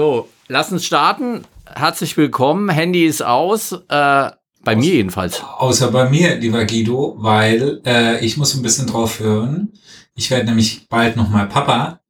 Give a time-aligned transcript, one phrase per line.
[0.00, 1.44] So, lass uns starten.
[1.66, 2.70] Herzlich willkommen.
[2.70, 3.72] Handy ist aus.
[3.72, 4.30] Äh,
[4.64, 5.42] bei mir jedenfalls.
[5.58, 9.74] Außer bei mir, lieber Guido, weil äh, ich muss ein bisschen drauf hören.
[10.14, 12.00] Ich werde nämlich bald nochmal Papa.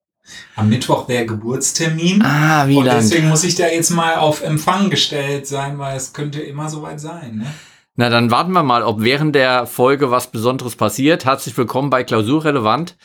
[0.54, 2.22] Am Mittwoch wäre Geburtstermin.
[2.22, 2.98] Ah, wie Und lang?
[2.98, 7.00] deswegen muss ich da jetzt mal auf Empfang gestellt sein, weil es könnte immer soweit
[7.00, 7.38] sein.
[7.38, 7.46] Ne?
[7.96, 11.24] Na, dann warten wir mal, ob während der Folge was Besonderes passiert.
[11.24, 12.96] Herzlich willkommen bei Klausurrelevant,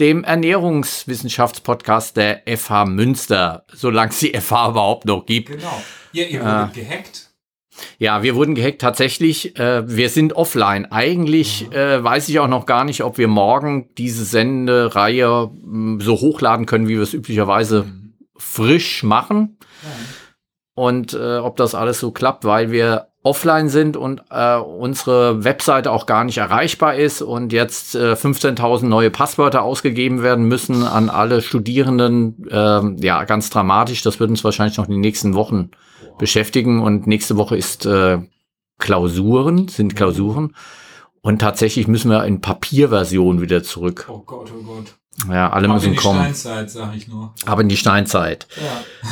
[0.00, 5.50] dem Ernährungswissenschaftspodcast der FH Münster, solange es die FH überhaupt noch gibt.
[5.50, 5.82] Genau.
[6.12, 7.30] Ja, ihr wurdet gehackt.
[7.98, 9.58] Ja, wir wurden gehackt tatsächlich.
[9.58, 10.90] Äh, wir sind offline.
[10.90, 16.20] Eigentlich äh, weiß ich auch noch gar nicht, ob wir morgen diese Sendereihe mh, so
[16.20, 17.86] hochladen können, wie wir es üblicherweise
[18.36, 19.56] frisch machen.
[20.74, 25.92] Und äh, ob das alles so klappt, weil wir offline sind und äh, unsere Webseite
[25.92, 31.08] auch gar nicht erreichbar ist und jetzt äh, 15.000 neue Passwörter ausgegeben werden müssen an
[31.08, 32.48] alle Studierenden.
[32.50, 34.02] Ähm, ja, ganz dramatisch.
[34.02, 35.70] Das wird uns wahrscheinlich noch die nächsten Wochen
[36.18, 38.18] beschäftigen und nächste Woche ist äh,
[38.78, 40.54] Klausuren, sind Klausuren.
[41.20, 44.08] Und tatsächlich müssen wir in Papierversion wieder zurück.
[44.10, 44.94] Oh Gott, oh Gott.
[45.28, 46.20] Ja, alle Ab in müssen die kommen.
[46.20, 47.32] Steinzeit, sag ich nur.
[47.46, 48.48] Aber in die Steinzeit.
[48.56, 49.08] Ja.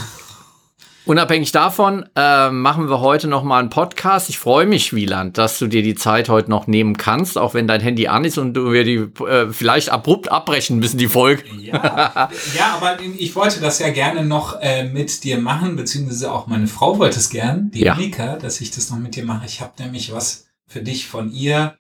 [1.11, 4.29] Unabhängig davon äh, machen wir heute noch mal einen Podcast.
[4.29, 7.67] Ich freue mich, Wieland, dass du dir die Zeit heute noch nehmen kannst, auch wenn
[7.67, 11.43] dein Handy an ist und du wir die äh, vielleicht abrupt abbrechen müssen, die Folge.
[11.61, 16.47] Ja, ja, aber ich wollte das ja gerne noch äh, mit dir machen, beziehungsweise auch
[16.47, 17.95] meine Frau wollte es gern, die Ja.
[17.95, 19.47] Annika, dass ich das noch mit dir mache.
[19.47, 21.75] Ich habe nämlich was für dich von ihr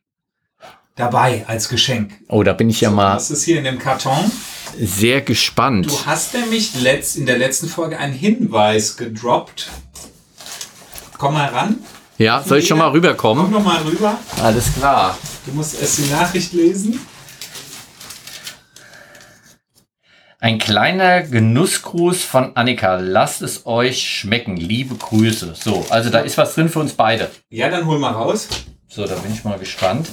[1.00, 2.12] dabei als Geschenk.
[2.28, 4.30] Oh, da bin ich ja So, mal Das ist hier in dem Karton.
[4.78, 5.86] sehr gespannt.
[5.90, 9.68] Du hast nämlich letzt, in der letzten Folge einen Hinweis gedroppt.
[11.18, 11.78] Komm mal ran.
[12.18, 13.50] Ja, soll ich schon mal Komm rüberkommen?
[13.50, 14.18] noch mal rüber.
[14.42, 15.18] Alles klar.
[15.46, 17.00] Du musst erst die Nachricht lesen.
[20.42, 22.96] Ein kleiner Genussgruß von Annika.
[22.96, 24.56] Lasst es euch schmecken.
[24.56, 25.54] Liebe Grüße.
[25.62, 27.30] So, also da ist was drin für uns beide.
[27.50, 28.48] Ja, dann hol mal raus.
[28.92, 30.08] So, da bin ich mal gespannt.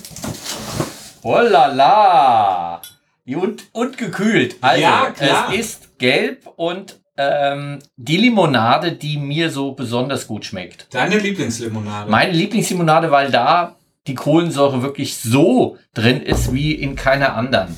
[1.23, 2.81] Oh la la!
[3.27, 4.55] Und, und gekühlt.
[4.61, 5.51] Also, Ja, klar.
[5.51, 10.87] es ist gelb und ähm, die Limonade, die mir so besonders gut schmeckt.
[10.91, 12.09] Deine Lieblingslimonade.
[12.09, 17.75] Meine Lieblingslimonade, weil da die Kohlensäure wirklich so drin ist wie in keiner anderen.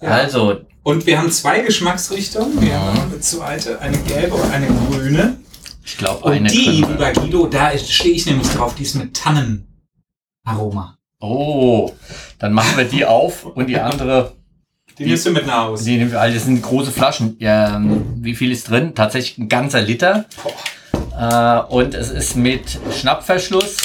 [0.00, 0.10] Ja.
[0.10, 2.60] Also, Und wir haben zwei Geschmacksrichtungen.
[2.62, 5.36] Wir haben eine zweite, eine gelbe und eine grüne.
[5.84, 8.84] ich glaube, Und eine die, können wir- lieber Guido, da stehe ich nämlich drauf, die
[8.84, 9.12] ist mit
[10.56, 10.96] Tannenaroma.
[11.20, 11.92] Oh,
[12.38, 14.32] dann machen wir die auf und die andere
[14.98, 15.84] Die nimmst du mit nach Hause.
[15.84, 17.36] Die nehmen wir, also das sind große Flaschen.
[17.40, 18.94] Ähm, wie viel ist drin?
[18.94, 20.26] Tatsächlich ein ganzer Liter.
[21.18, 23.76] Äh, und es ist mit Schnappverschluss.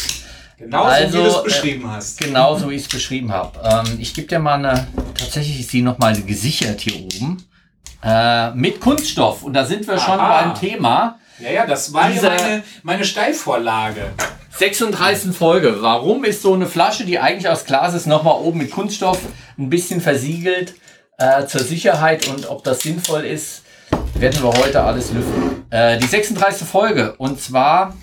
[0.57, 2.19] Genauso Also, wie du es äh, beschrieben hast.
[2.19, 3.59] Genauso wie ich es beschrieben habe.
[3.87, 7.43] Ähm, ich gebe dir mal eine, tatsächlich ist die nochmal gesichert hier oben.
[8.03, 9.43] Äh, mit Kunststoff.
[9.43, 10.41] Und da sind wir schon Aha.
[10.43, 11.17] beim Thema.
[11.39, 14.11] Ja, ja, das war ja Dieser- meine, meine Steilvorlage.
[14.57, 15.35] 36.
[15.35, 15.81] Folge.
[15.81, 19.19] Warum ist so eine Flasche, die eigentlich aus Glas ist, nochmal oben mit Kunststoff
[19.57, 20.75] ein bisschen versiegelt
[21.17, 23.63] äh, zur Sicherheit und ob das sinnvoll ist,
[24.15, 25.65] werden wir heute alles lüften.
[25.69, 26.67] Äh, die 36.
[26.67, 27.95] Folge und zwar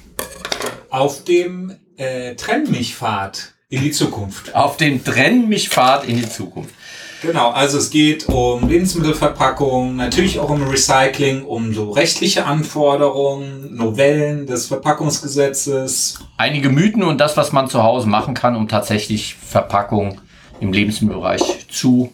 [0.90, 4.54] Auf dem äh, Trenn mich Pfad in die Zukunft.
[4.54, 6.74] auf den Trenn mich Fahrt in die Zukunft.
[7.22, 14.46] Genau, also es geht um Lebensmittelverpackung, natürlich auch um Recycling, um so rechtliche Anforderungen, Novellen
[14.46, 16.20] des Verpackungsgesetzes.
[16.36, 20.20] Einige Mythen und das, was man zu Hause machen kann, um tatsächlich Verpackung
[20.60, 22.12] im Lebensmittelbereich zu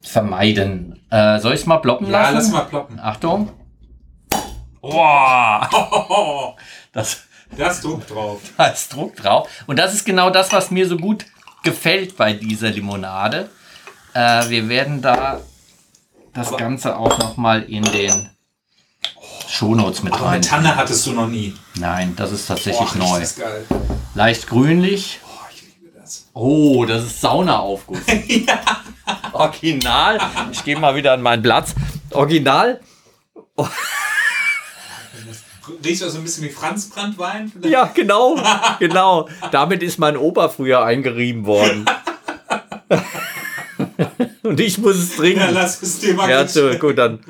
[0.00, 1.00] vermeiden.
[1.10, 2.34] Äh, soll ich es mal ploppen Ja, lassen?
[2.36, 3.00] lass mal ploppen.
[3.00, 3.50] Achtung.
[4.80, 6.54] Wow, Oh,
[6.92, 7.22] das
[7.56, 8.40] da ist Druck drauf.
[8.56, 9.48] Da ist Druck drauf.
[9.66, 11.24] Und das ist genau das, was mir so gut
[11.64, 13.48] gefällt bei dieser Limonade.
[14.18, 15.40] Äh, wir werden da
[16.34, 18.30] das Ganze auch noch mal in den
[19.46, 20.32] Shownotes mit Aber rein.
[20.34, 21.54] eine Tanne hattest du noch nie.
[21.76, 23.20] Nein, das ist tatsächlich Boah, neu.
[23.20, 23.64] Das ist geil.
[24.16, 25.20] Leicht grünlich.
[25.22, 26.30] Boah, ich liebe das.
[26.34, 28.00] Oh, das ist Saunaaufguss.
[29.34, 30.18] Original.
[30.50, 31.76] Ich gehe mal wieder an meinen Platz.
[32.10, 32.80] Original.
[35.84, 37.52] Riecht auch so ein bisschen wie Franzbrandwein.
[37.62, 38.36] Ja, genau.
[38.80, 39.28] Genau.
[39.52, 41.86] Damit ist mein Opa früher eingerieben worden.
[44.42, 45.48] Und ich muss es Ja, trinken.
[45.52, 47.20] lass es dir mal Ja, so, gut, dann.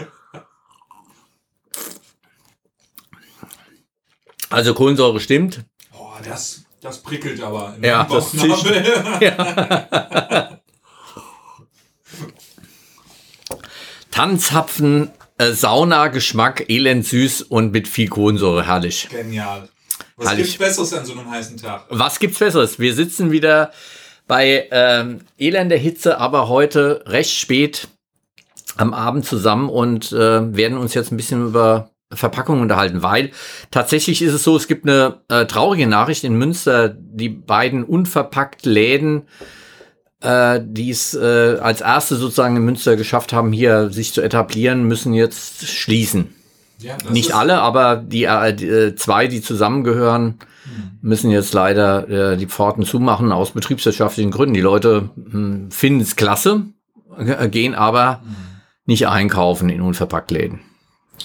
[4.50, 5.65] Also Kohlensäure stimmt.
[5.93, 7.75] Boah, das, das prickelt aber.
[7.76, 8.99] im Ja, das Bauchnabel.
[14.11, 18.67] Tanzhapfen, äh, Sauna-Geschmack, elend süß und mit viel Kohlensäure.
[18.67, 19.09] Herrlich.
[19.11, 19.69] Genial.
[20.17, 20.47] Was Herrlich.
[20.47, 21.87] gibt's Besseres an so einem heißen Tag?
[21.91, 22.79] Was gibt's Besseres?
[22.79, 23.73] Wir sitzen wieder
[24.28, 27.88] bei ähm, elender Hitze, aber heute recht spät
[28.76, 33.32] am Abend zusammen und äh, werden uns jetzt ein bisschen über Verpackung unterhalten, weil
[33.70, 38.64] tatsächlich ist es so, es gibt eine äh, traurige Nachricht in Münster, die beiden unverpackt
[38.64, 39.22] Läden,
[40.22, 44.84] äh, die es äh, als erste sozusagen in Münster geschafft haben, hier sich zu etablieren,
[44.84, 46.34] müssen jetzt schließen.
[46.80, 50.98] Ja, Nicht alle, aber die, äh, die äh, zwei, die zusammengehören, hm.
[51.00, 54.54] müssen jetzt leider äh, die Pforten zumachen aus betriebswirtschaftlichen Gründen.
[54.54, 56.66] Die Leute hm, finden es klasse,
[57.19, 58.36] äh, gehen aber hm.
[58.86, 60.60] nicht einkaufen in unverpackt Läden.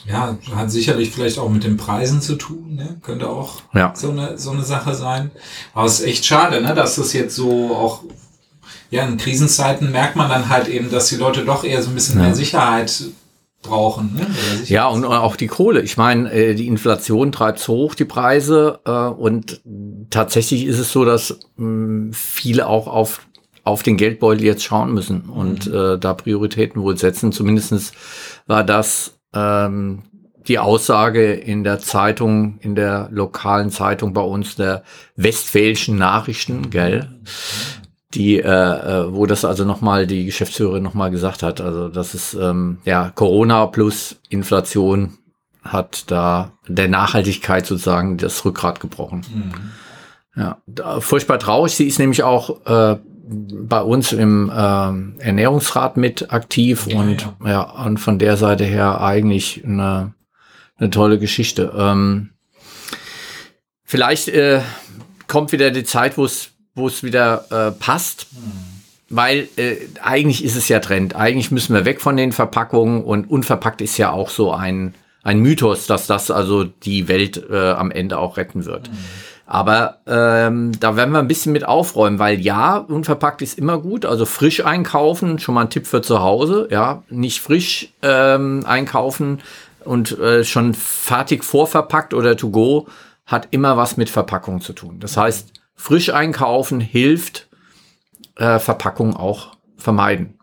[0.08, 2.98] Ja, hat sicherlich vielleicht auch mit den Preisen zu tun, ne?
[3.04, 3.94] könnte auch ja.
[3.96, 5.30] so, eine, so eine Sache sein.
[5.74, 6.74] Aber es ist echt schade, ne?
[6.74, 8.04] dass das jetzt so auch,
[8.90, 11.96] ja, in Krisenzeiten merkt man dann halt eben, dass die Leute doch eher so ein
[11.96, 12.26] bisschen ja.
[12.26, 13.04] mehr Sicherheit
[13.74, 14.16] brauchen.
[14.16, 14.28] Ne?
[14.66, 15.82] Ja, und auch die Kohle.
[15.82, 18.80] Ich meine, äh, die Inflation treibt hoch, die Preise.
[18.86, 19.62] Äh, und
[20.10, 23.22] tatsächlich ist es so, dass mh, viele auch auf
[23.66, 25.74] auf den Geldbeutel jetzt schauen müssen und mhm.
[25.74, 27.32] äh, da Prioritäten wohl setzen.
[27.32, 27.94] Zumindestens
[28.46, 30.04] war das ähm,
[30.48, 34.84] die Aussage in der Zeitung, in der lokalen Zeitung bei uns, der
[35.16, 37.10] Westfälischen Nachrichten, gell?
[38.14, 41.62] Die, äh, äh, wo das also nochmal die Geschäftsführerin nochmal gesagt hat.
[41.62, 45.18] Also das ist ähm, ja Corona plus Inflation
[45.64, 49.26] hat da der Nachhaltigkeit sozusagen das Rückgrat gebrochen.
[49.34, 50.42] Mhm.
[50.42, 51.74] Ja, da, furchtbar traurig.
[51.74, 57.50] Sie ist nämlich auch äh, bei uns im äh, Ernährungsrat mit aktiv ja, und ja.
[57.50, 57.86] ja.
[57.86, 60.14] und von der Seite her eigentlich eine,
[60.78, 61.72] eine tolle Geschichte.
[61.78, 62.32] Ähm,
[63.84, 64.62] vielleicht äh,
[65.28, 68.28] kommt wieder die Zeit, wo es wo es wieder äh, passt.
[68.34, 68.52] Hm.
[69.10, 71.16] Weil äh, eigentlich ist es ja Trend.
[71.16, 75.40] Eigentlich müssen wir weg von den Verpackungen und unverpackt ist ja auch so ein, ein
[75.40, 78.90] Mythos, dass das also die Welt äh, am Ende auch retten wird.
[78.90, 78.98] Mhm.
[79.46, 84.06] Aber ähm, da werden wir ein bisschen mit aufräumen, weil ja, unverpackt ist immer gut.
[84.06, 86.68] Also frisch einkaufen, schon mal ein Tipp für zu Hause.
[86.72, 89.42] Ja, nicht frisch ähm, einkaufen
[89.84, 92.88] und äh, schon fertig vorverpackt oder to go
[93.26, 95.00] hat immer was mit Verpackung zu tun.
[95.00, 95.53] Das heißt,
[95.84, 97.50] frisch einkaufen hilft,
[98.38, 100.36] äh, Verpackung auch vermeiden.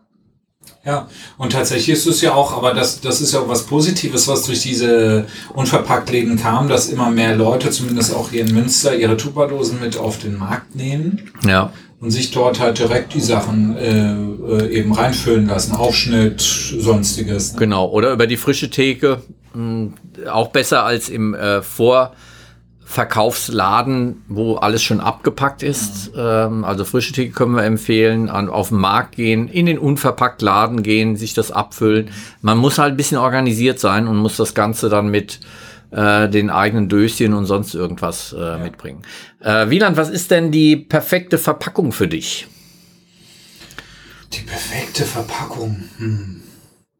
[0.85, 1.07] Ja,
[1.39, 4.43] und tatsächlich ist es ja auch, aber das, das ist ja auch was Positives, was
[4.43, 9.79] durch diese Unverpacktläden kam, dass immer mehr Leute, zumindest auch hier in Münster, ihre Tupperdosen
[9.79, 11.31] mit auf den Markt nehmen.
[11.43, 11.73] Ja.
[11.99, 17.53] Und sich dort halt direkt die Sachen äh, äh eben reinfüllen lassen, Aufschnitt, sonstiges.
[17.53, 17.59] Ne?
[17.59, 19.23] Genau, oder über die frische Theke,
[19.55, 19.93] mh, hm,
[20.29, 22.13] auch besser als im äh, Vor-
[22.91, 26.11] Verkaufsladen, wo alles schon abgepackt ist.
[26.13, 30.41] Ähm, also frische Theke können wir empfehlen, an, auf den Markt gehen, in den unverpackt
[30.41, 32.09] Laden gehen, sich das abfüllen.
[32.41, 35.39] Man muss halt ein bisschen organisiert sein und muss das Ganze dann mit
[35.91, 38.57] äh, den eigenen Döschen und sonst irgendwas äh, ja.
[38.57, 39.03] mitbringen.
[39.39, 42.47] Äh, Wieland, was ist denn die perfekte Verpackung für dich?
[44.33, 45.81] Die perfekte Verpackung.
[45.97, 46.41] Hm.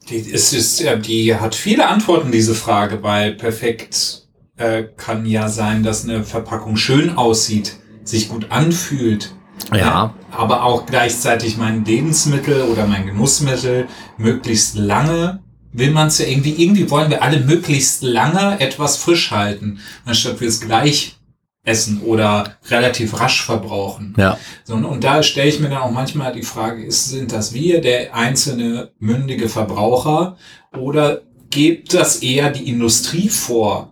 [0.09, 4.20] Die, ist, ist, die hat viele Antworten, diese Frage, weil perfekt
[4.61, 9.33] äh, kann ja sein, dass eine Verpackung schön aussieht, sich gut anfühlt.
[9.73, 10.13] Ja.
[10.31, 13.87] Äh, aber auch gleichzeitig mein Lebensmittel oder mein Genussmittel
[14.17, 15.39] möglichst lange
[15.73, 20.41] will man es ja irgendwie, irgendwie wollen wir alle möglichst lange etwas frisch halten, anstatt
[20.41, 21.15] wir es gleich
[21.63, 24.13] essen oder relativ rasch verbrauchen.
[24.17, 24.37] Ja.
[24.63, 27.81] So, und da stelle ich mir dann auch manchmal die Frage, ist, sind das wir,
[27.81, 30.37] der einzelne mündige Verbraucher,
[30.77, 33.90] oder gibt das eher die Industrie vor,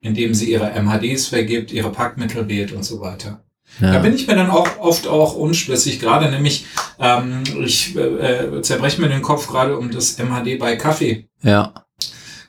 [0.00, 3.42] indem sie ihre MHDs vergibt, ihre Packmittel wählt und so weiter.
[3.80, 3.92] Ja.
[3.92, 6.66] Da bin ich mir dann auch oft auch unschlüssig, gerade nämlich,
[6.98, 11.28] ähm, ich äh, äh zerbreche mir den Kopf gerade um das MHD bei Kaffee.
[11.42, 11.74] Ja.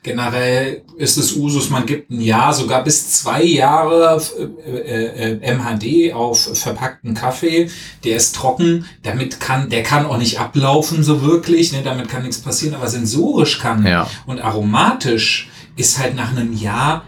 [0.02, 4.20] Generell ist es Usus, man gibt ein Jahr, sogar bis zwei Jahre
[4.64, 7.70] äh, äh, äh MHD auf verpackten Kaffee.
[8.02, 12.22] Der ist trocken, damit kann, der kann auch nicht ablaufen so wirklich, ne, damit kann
[12.22, 14.08] nichts passieren, aber sensorisch kann ja.
[14.24, 17.04] und aromatisch ist halt nach einem Jahr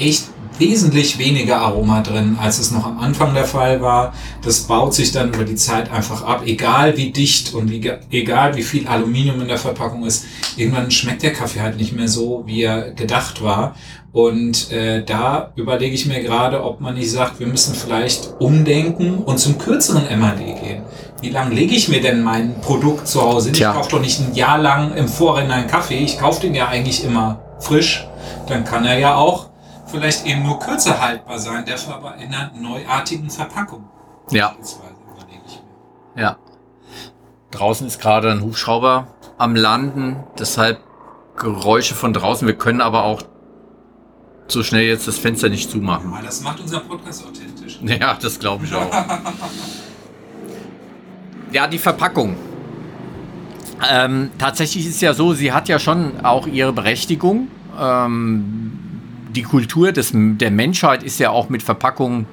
[0.00, 0.24] echt
[0.58, 4.12] wesentlich weniger Aroma drin, als es noch am Anfang der Fall war.
[4.44, 8.56] Das baut sich dann über die Zeit einfach ab, egal wie dicht und wie, egal
[8.56, 10.26] wie viel Aluminium in der Verpackung ist.
[10.56, 13.74] Irgendwann schmeckt der Kaffee halt nicht mehr so, wie er gedacht war.
[14.12, 19.18] Und äh, da überlege ich mir gerade, ob man nicht sagt, wir müssen vielleicht umdenken
[19.18, 20.82] und zum kürzeren MAD gehen.
[21.22, 23.50] Wie lange lege ich mir denn mein Produkt zu Hause?
[23.50, 25.98] Ich kaufe doch nicht ein Jahr lang im Vorhinein Kaffee.
[25.98, 28.06] Ich kaufe den ja eigentlich immer frisch.
[28.48, 29.49] Dann kann er ja auch
[29.90, 33.88] vielleicht eben nur kürzer haltbar sein, dafür aber in einer neuartigen Verpackung.
[34.30, 34.54] Ja.
[36.16, 36.36] Ja.
[37.50, 40.80] Draußen ist gerade ein Hubschrauber am Landen, deshalb
[41.36, 42.46] Geräusche von draußen.
[42.46, 43.22] Wir können aber auch
[44.48, 46.12] so schnell jetzt das Fenster nicht zumachen.
[46.12, 47.78] Ja, das macht unser Podcast authentisch.
[48.00, 48.90] Ja, das glaube ich auch.
[51.52, 52.36] ja, die Verpackung.
[53.90, 57.48] Ähm, tatsächlich ist ja so, sie hat ja schon auch ihre Berechtigung.
[57.78, 58.89] Ähm,
[59.34, 62.26] die Kultur des, der Menschheit ist ja auch mit Verpackungen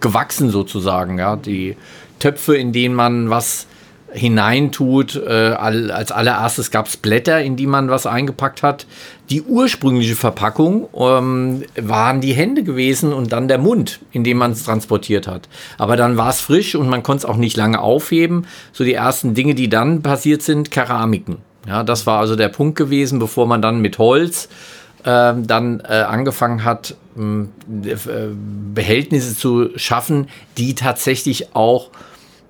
[0.00, 1.18] gewachsen sozusagen.
[1.18, 1.76] Ja, die
[2.18, 3.66] Töpfe, in denen man was
[4.12, 5.16] hineintut.
[5.16, 8.86] Äh, als allererstes gab es Blätter, in die man was eingepackt hat.
[9.30, 14.52] Die ursprüngliche Verpackung ähm, waren die Hände gewesen und dann der Mund, in dem man
[14.52, 15.48] es transportiert hat.
[15.76, 18.46] Aber dann war es frisch und man konnte es auch nicht lange aufheben.
[18.72, 21.38] So die ersten Dinge, die dann passiert sind, Keramiken.
[21.66, 24.48] Ja, das war also der Punkt gewesen, bevor man dann mit Holz
[25.08, 28.28] dann äh, angefangen hat, äh,
[28.74, 31.90] Behältnisse zu schaffen, die tatsächlich auch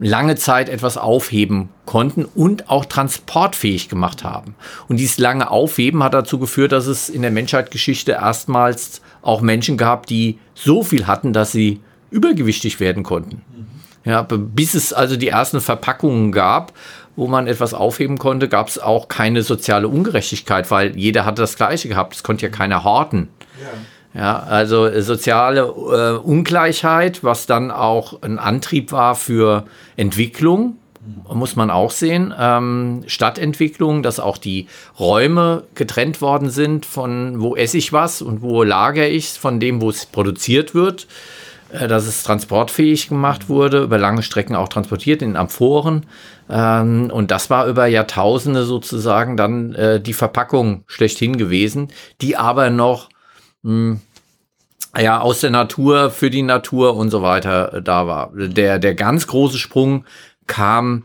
[0.01, 4.55] lange Zeit etwas aufheben konnten und auch transportfähig gemacht haben.
[4.89, 9.77] Und dieses lange Aufheben hat dazu geführt, dass es in der Menschheitsgeschichte erstmals auch Menschen
[9.77, 13.43] gab, die so viel hatten, dass sie übergewichtig werden konnten.
[14.05, 16.73] Ja, bis es also die ersten Verpackungen gab,
[17.19, 21.57] wo man etwas aufheben konnte, gab es auch keine soziale Ungerechtigkeit, weil jeder hatte das
[21.57, 22.15] Gleiche gehabt.
[22.15, 23.29] Es konnte ja keiner horten.
[23.61, 23.69] Ja.
[24.15, 29.65] Ja, also äh, soziale äh, Ungleichheit, was dann auch ein Antrieb war für
[29.97, 30.77] Entwicklung,
[31.33, 32.33] muss man auch sehen.
[32.39, 34.67] Ähm, Stadtentwicklung, dass auch die
[34.99, 39.61] Räume getrennt worden sind von wo esse ich was und wo lagere ich es, von
[39.61, 41.07] dem, wo es produziert wird.
[41.71, 46.07] Äh, dass es transportfähig gemacht wurde, über lange Strecken auch transportiert in Amphoren.
[46.49, 51.89] Ähm, und das war über Jahrtausende sozusagen dann äh, die Verpackung schlechthin gewesen,
[52.21, 53.09] die aber noch
[53.63, 54.01] mh, hm,
[54.97, 58.33] ja, aus der Natur für die Natur und so weiter äh, da war.
[58.35, 60.05] Der, der ganz große Sprung
[60.47, 61.05] kam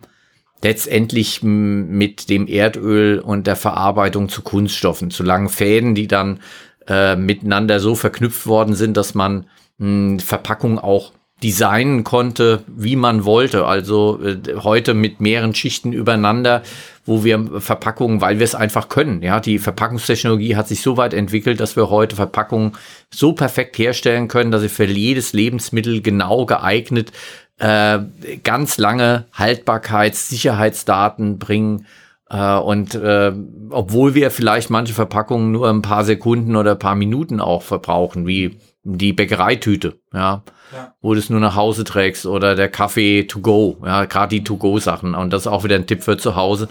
[0.63, 6.39] letztendlich hm, mit dem Erdöl und der Verarbeitung zu Kunststoffen, zu langen Fäden, die dann
[6.87, 9.45] äh, miteinander so verknüpft worden sind, dass man
[9.77, 11.11] mh, hm, Verpackung auch
[11.43, 13.65] designen konnte, wie man wollte.
[13.65, 16.63] Also äh, heute mit mehreren Schichten übereinander,
[17.05, 19.21] wo wir Verpackungen, weil wir es einfach können.
[19.21, 22.73] Ja, die Verpackungstechnologie hat sich so weit entwickelt, dass wir heute Verpackungen
[23.13, 27.11] so perfekt herstellen können, dass sie für jedes Lebensmittel genau geeignet
[27.59, 27.99] äh,
[28.43, 31.85] ganz lange Haltbarkeits-, Sicherheitsdaten bringen.
[32.29, 33.31] Äh, und äh,
[33.69, 38.27] obwohl wir vielleicht manche Verpackungen nur ein paar Sekunden oder ein paar Minuten auch verbrauchen,
[38.27, 43.23] wie die Bäckereitüte, ja, ja, wo du es nur nach Hause trägst oder der Kaffee
[43.23, 46.03] to go, ja, gerade die to go Sachen und das ist auch wieder ein Tipp
[46.03, 46.67] für zu Hause.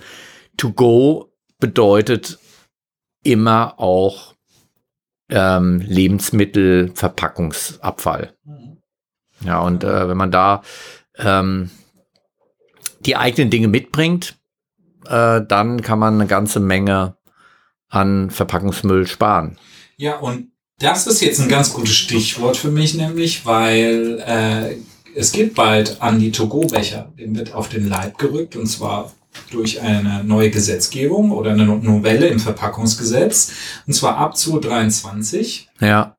[0.59, 2.39] To go bedeutet
[3.23, 4.35] immer auch
[5.31, 8.35] ähm, Lebensmittelverpackungsabfall.
[8.45, 8.83] Mhm.
[9.45, 10.63] Ja, und äh, wenn man da
[11.17, 11.71] ähm,
[13.01, 14.39] die eigenen Dinge mitbringt,
[15.07, 17.17] äh, dann kann man eine ganze Menge
[17.89, 19.59] an Verpackungsmüll sparen.
[19.97, 20.52] Ja, und
[20.83, 24.77] das ist jetzt ein ganz gutes Stichwort für mich, nämlich, weil äh,
[25.15, 27.13] es geht bald an die To-Go-Becher.
[27.19, 29.13] Dem wird auf den Leib gerückt und zwar
[29.51, 33.53] durch eine neue Gesetzgebung oder eine Novelle im Verpackungsgesetz.
[33.87, 35.69] Und zwar ab 2023.
[35.81, 36.17] Ja.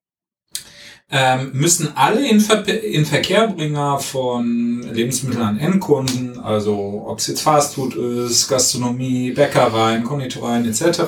[1.12, 7.42] Ähm, müssen alle in, Ver in Verkehrbringer von Lebensmitteln an Endkunden, also ob es jetzt
[7.42, 11.02] Fastfood ist, Gastronomie, Bäckereien, Konditoreien etc.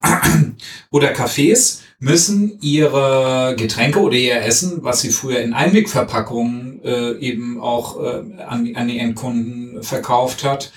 [0.90, 7.60] oder Cafés, müssen ihre Getränke oder ihr Essen, was sie früher in Einwegverpackungen äh, eben
[7.60, 10.72] auch äh, an, an die Endkunden verkauft hat,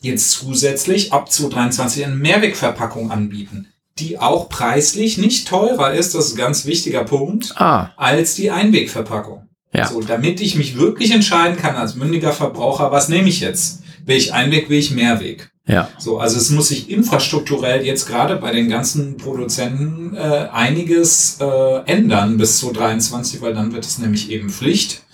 [0.00, 3.68] jetzt zusätzlich ab 2023 eine Mehrwegverpackung anbieten,
[4.00, 7.92] die auch preislich nicht teurer ist, das ist ein ganz wichtiger Punkt, ah.
[7.96, 9.48] als die Einwegverpackung.
[9.72, 9.88] Ja.
[9.88, 13.82] So, damit ich mich wirklich entscheiden kann als mündiger Verbraucher, was nehme ich jetzt?
[14.04, 15.51] Will ich Einweg, will ich Mehrweg?
[15.66, 15.88] Ja.
[15.98, 21.84] So, also es muss sich infrastrukturell jetzt gerade bei den ganzen Produzenten äh, einiges äh,
[21.86, 25.04] ändern bis 2023, weil dann wird es nämlich eben Pflicht.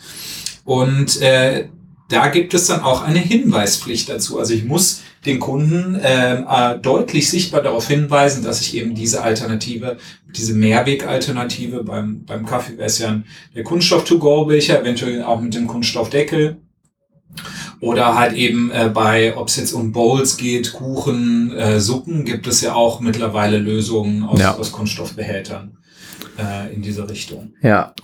[0.64, 1.68] Und äh,
[2.08, 4.38] da gibt es dann auch eine Hinweispflicht dazu.
[4.38, 9.22] Also ich muss den Kunden äh, äh, deutlich sichtbar darauf hinweisen, dass ich eben diese
[9.22, 9.98] Alternative,
[10.34, 13.22] diese Mehrwegalternative beim, beim Kaffee wäre ja
[13.54, 16.56] der Kunststoff-to-go-Becher, eventuell auch mit dem Kunststoffdeckel
[17.80, 22.46] oder halt eben äh, bei, ob es jetzt um Bowls geht, Kuchen, äh, Suppen, gibt
[22.46, 24.56] es ja auch mittlerweile Lösungen aus, ja.
[24.56, 25.76] aus Kunststoffbehältern
[26.38, 27.54] äh, in diese Richtung.
[27.62, 27.94] Ja.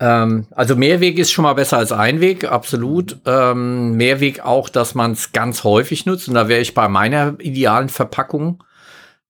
[0.00, 3.18] Ähm, also Mehrweg ist schon mal besser als Einweg, absolut.
[3.24, 6.28] Ähm, Mehrweg auch, dass man es ganz häufig nutzt.
[6.28, 8.62] Und da wäre ich bei meiner idealen Verpackung.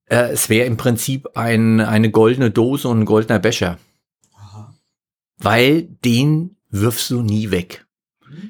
[0.07, 3.79] Äh, es wäre im Prinzip ein, eine goldene Dose und ein goldener Becher.
[4.37, 4.75] Aha.
[5.39, 7.87] Weil den wirfst du nie weg.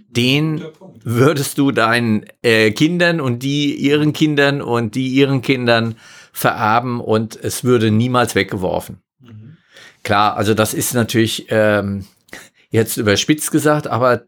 [0.09, 0.65] Den
[1.03, 5.97] würdest du deinen äh, Kindern und die ihren Kindern und die ihren Kindern
[6.33, 8.99] vererben und es würde niemals weggeworfen.
[9.21, 9.57] Mhm.
[10.03, 12.05] Klar, also das ist natürlich ähm,
[12.71, 14.23] jetzt überspitzt gesagt, aber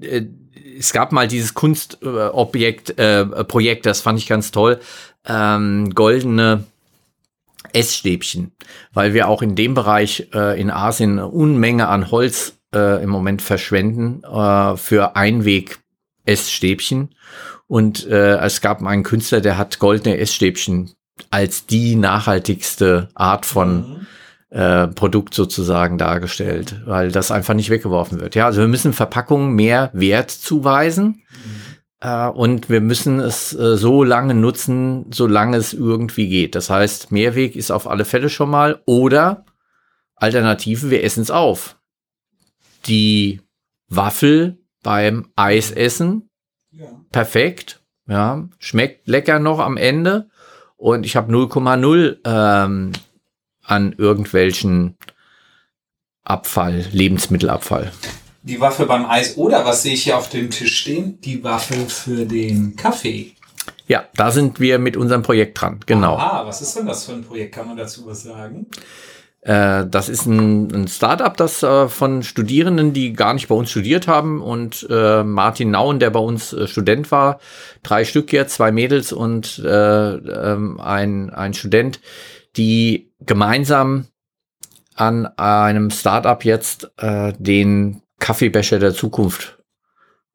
[0.00, 0.22] äh,
[0.78, 4.78] es gab mal dieses Kunstobjekt, äh, Projekt, das fand ich ganz toll.
[5.26, 6.64] Ähm, goldene
[7.72, 8.52] Essstäbchen,
[8.92, 13.10] weil wir auch in dem Bereich äh, in Asien eine Unmenge an Holz äh, im
[13.10, 17.14] Moment verschwenden äh, für Einweg-Essstäbchen.
[17.66, 20.92] Und äh, es gab einen Künstler, der hat goldene Essstäbchen
[21.30, 24.06] als die nachhaltigste Art von mhm.
[24.56, 28.34] äh, Produkt sozusagen dargestellt, weil das einfach nicht weggeworfen wird.
[28.34, 31.22] Ja, also wir müssen Verpackungen mehr Wert zuweisen.
[31.30, 31.68] Mhm.
[32.00, 36.54] Äh, und wir müssen es äh, so lange nutzen, solange es irgendwie geht.
[36.54, 38.80] Das heißt, Mehrweg ist auf alle Fälle schon mal.
[38.86, 39.44] Oder
[40.14, 41.77] Alternative, wir essen es auf.
[42.86, 43.40] Die
[43.88, 46.30] Waffel beim Eisessen,
[46.70, 46.86] ja.
[47.10, 47.82] perfekt.
[48.06, 50.30] Ja, schmeckt lecker noch am Ende.
[50.76, 52.92] Und ich habe 0,0 ähm,
[53.62, 54.96] an irgendwelchen
[56.22, 57.92] Abfall, Lebensmittelabfall
[58.48, 61.20] die Waffe beim Eis oder was sehe ich hier auf dem Tisch stehen?
[61.20, 63.34] Die Waffe für den Kaffee.
[63.86, 66.16] Ja, da sind wir mit unserem Projekt dran, genau.
[66.16, 67.54] Ah, was ist denn das für ein Projekt?
[67.54, 68.66] Kann man dazu was sagen?
[69.48, 73.70] Äh, das ist ein, ein Startup, das äh, von Studierenden, die gar nicht bei uns
[73.70, 77.40] studiert haben und äh, Martin Nauen, der bei uns äh, Student war,
[77.82, 81.98] drei Stück jetzt, zwei Mädels und äh, ähm, ein, ein Student,
[82.58, 84.08] die gemeinsam
[84.94, 89.54] an einem Startup jetzt äh, den Kaffeebecher der Zukunft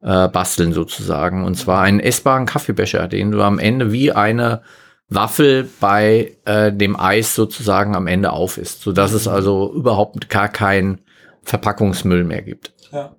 [0.06, 1.44] basteln sozusagen.
[1.44, 4.60] Und zwar einen essbaren Kaffeebecher, den du am Ende wie eine
[5.08, 10.48] Waffel bei äh, dem Eis sozusagen am Ende auf ist, sodass es also überhaupt gar
[10.48, 11.00] keinen
[11.42, 12.72] Verpackungsmüll mehr gibt.
[12.92, 13.16] Ja.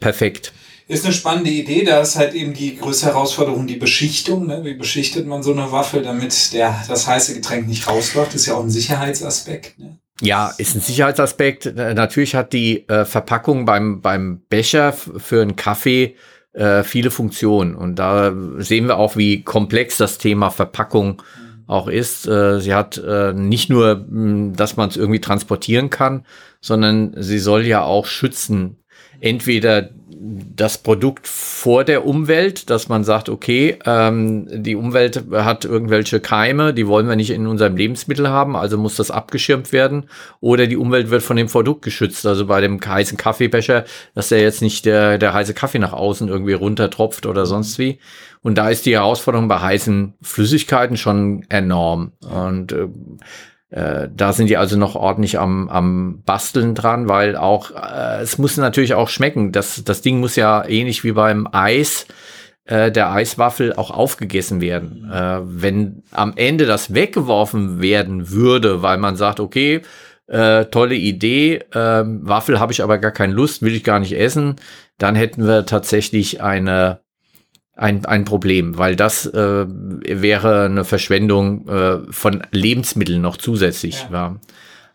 [0.00, 0.52] Perfekt.
[0.88, 4.46] Ist eine spannende Idee, da ist halt eben die größte Herausforderung die Beschichtung.
[4.46, 4.64] Ne?
[4.64, 8.34] Wie beschichtet man so eine Waffel, damit der, das heiße Getränk nicht rausläuft?
[8.34, 9.78] Ist ja auch ein Sicherheitsaspekt.
[9.78, 9.98] Ne?
[10.20, 11.66] Ja, ist ein Sicherheitsaspekt.
[11.66, 16.16] Äh, natürlich hat die äh, Verpackung beim, beim Becher für einen Kaffee
[16.52, 17.74] äh, viele Funktionen.
[17.74, 21.22] Und da sehen wir auch, wie komplex das Thema Verpackung
[21.66, 22.26] auch ist.
[22.26, 26.24] Äh, sie hat äh, nicht nur, hm, dass man es irgendwie transportieren kann,
[26.60, 28.76] sondern sie soll ja auch schützen.
[29.20, 29.90] Entweder
[30.24, 36.72] das Produkt vor der Umwelt, dass man sagt, okay, ähm, die Umwelt hat irgendwelche Keime,
[36.72, 40.04] die wollen wir nicht in unserem Lebensmittel haben, also muss das abgeschirmt werden.
[40.40, 42.24] Oder die Umwelt wird von dem Produkt geschützt.
[42.24, 46.28] Also bei dem heißen Kaffeebecher, dass der jetzt nicht der, der heiße Kaffee nach außen
[46.28, 47.98] irgendwie runtertropft oder sonst wie.
[48.42, 52.12] Und da ist die Herausforderung bei heißen Flüssigkeiten schon enorm.
[52.20, 52.88] Und äh,
[53.72, 58.36] äh, da sind die also noch ordentlich am, am Basteln dran, weil auch, äh, es
[58.36, 59.50] muss natürlich auch schmecken.
[59.50, 62.06] Das, das Ding muss ja ähnlich wie beim Eis,
[62.66, 65.10] äh, der Eiswaffel auch aufgegessen werden.
[65.10, 69.80] Äh, wenn am Ende das weggeworfen werden würde, weil man sagt, okay,
[70.26, 74.12] äh, tolle Idee, äh, Waffel habe ich aber gar keine Lust, will ich gar nicht
[74.12, 74.56] essen,
[74.98, 77.00] dann hätten wir tatsächlich eine
[77.74, 84.06] ein, ein Problem, weil das äh, wäre eine Verschwendung äh, von Lebensmitteln noch zusätzlich.
[84.10, 84.16] Ja.
[84.16, 84.36] ja.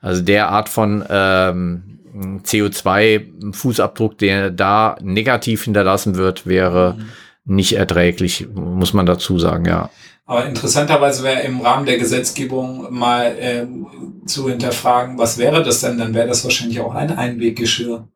[0.02, 2.00] Also der Art von ähm,
[2.44, 7.56] CO2-Fußabdruck, der da negativ hinterlassen wird, wäre mhm.
[7.56, 9.90] nicht erträglich, muss man dazu sagen, ja.
[10.26, 13.66] Aber interessanterweise wäre im Rahmen der Gesetzgebung mal äh,
[14.26, 15.98] zu hinterfragen, was wäre das denn?
[15.98, 18.10] Dann wäre das wahrscheinlich auch ein Einweggeschirr.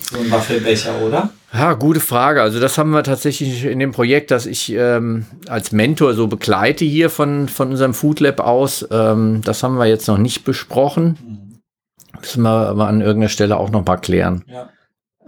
[0.00, 1.30] So ein Waffelbecher, oder?
[1.52, 2.42] Ja, gute Frage.
[2.42, 6.84] Also das haben wir tatsächlich in dem Projekt, das ich ähm, als Mentor so begleite
[6.84, 8.86] hier von, von unserem Food Lab aus.
[8.90, 11.18] Ähm, das haben wir jetzt noch nicht besprochen.
[11.20, 12.20] Mhm.
[12.20, 14.70] Müssen wir aber an irgendeiner Stelle auch noch mal klären, ja.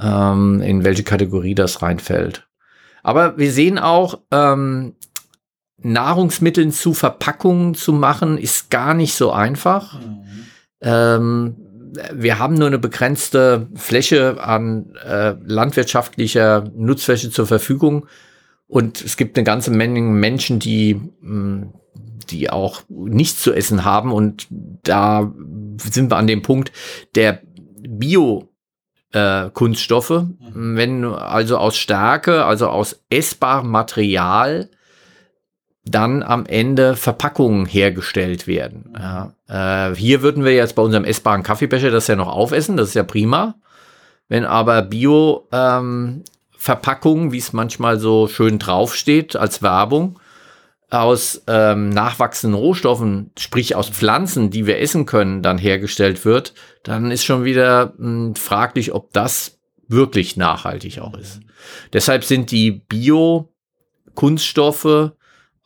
[0.01, 2.47] ähm, in welche Kategorie das reinfällt.
[3.03, 4.95] Aber wir sehen auch, ähm,
[5.83, 10.01] Nahrungsmitteln zu Verpackungen zu machen, ist gar nicht so einfach.
[10.01, 11.51] Mhm.
[12.13, 18.07] Wir haben nur eine begrenzte Fläche an äh, landwirtschaftlicher Nutzfläche zur Verfügung.
[18.67, 21.73] Und es gibt eine ganze Menge Menschen, die, mh, hm,
[22.31, 24.13] die auch nichts zu essen haben.
[24.13, 25.33] Und da
[25.79, 26.73] sind wir an dem Punkt
[27.15, 27.41] der
[27.89, 28.51] Bio-
[29.13, 30.77] äh, Kunststoffe, mhm.
[30.77, 34.71] wenn also aus Stärke, also aus essbarem Material
[35.85, 38.97] dann am Ende Verpackungen hergestellt werden.
[38.97, 39.35] Ja.
[39.49, 42.95] Äh, hier würden wir jetzt bei unserem essbaren Kaffeebecher das ja noch aufessen, das ist
[42.95, 43.55] ja prima.
[44.29, 50.21] Wenn aber Bio-Verpackungen, ähm, wie es manchmal so schön draufsteht als Werbung,
[50.91, 57.13] aus ähm, nachwachsenden Rohstoffen, sprich aus Pflanzen, die wir essen können, dann hergestellt wird, dann
[57.13, 61.41] ist schon wieder mh, hm, fraglich, ob das wirklich nachhaltig auch ist.
[61.93, 65.13] Deshalb sind die Bio-Kunststoffe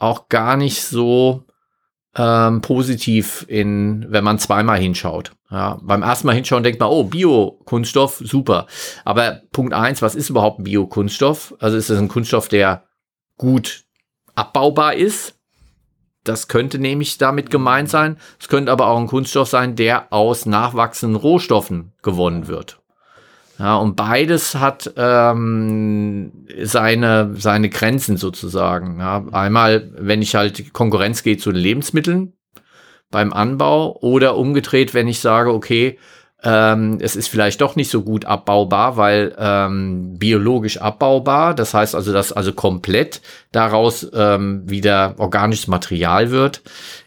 [0.04, 1.44] auch gar nicht so
[2.16, 5.32] ähm, positiv in, wenn man zweimal hinschaut.
[5.50, 8.66] Ja, beim ersten Mal hinschauen denkt man, oh, Bio-Kunststoff, super.
[9.04, 11.54] Aber Punkt eins, was ist überhaupt Bio-Kunststoff?
[11.58, 12.84] Also ist es ein Kunststoff, der
[13.36, 13.84] gut
[14.34, 15.38] abbaubar ist?
[16.24, 18.16] Das könnte nämlich damit gemeint sein.
[18.40, 22.80] Es könnte aber auch ein Kunststoff sein, der aus nachwachsenden Rohstoffen gewonnen wird.
[23.58, 28.98] Ja, und beides hat ähm, seine, seine Grenzen sozusagen.
[28.98, 32.32] Ja, einmal, wenn ich halt Konkurrenz geht zu den Lebensmitteln
[33.10, 35.98] beim Anbau oder umgedreht, wenn ich sage, okay,
[36.42, 41.94] ähm, es ist vielleicht doch nicht so gut abbaubar, weil ähm, biologisch abbaubar, das heißt
[41.94, 46.60] also, dass also komplett daraus ähm, wieder organisches Material wird,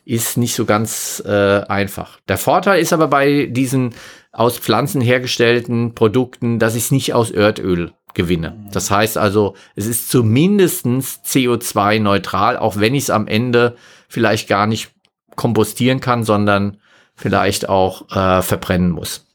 [0.06, 2.20] ist nicht so ganz äh, einfach.
[2.28, 3.94] Der Vorteil ist aber bei diesen
[4.38, 8.56] aus Pflanzen hergestellten Produkten, dass ich es nicht aus Erdöl gewinne.
[8.72, 13.76] Das heißt also, es ist zumindest CO2-neutral, auch wenn ich es am Ende
[14.08, 14.92] vielleicht gar nicht
[15.36, 16.78] kompostieren kann, sondern
[17.16, 19.26] vielleicht auch äh, verbrennen muss.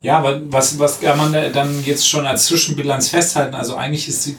[0.00, 3.56] Ja, aber was, was kann man dann jetzt schon als Zwischenbilanz festhalten?
[3.56, 4.32] Also eigentlich ist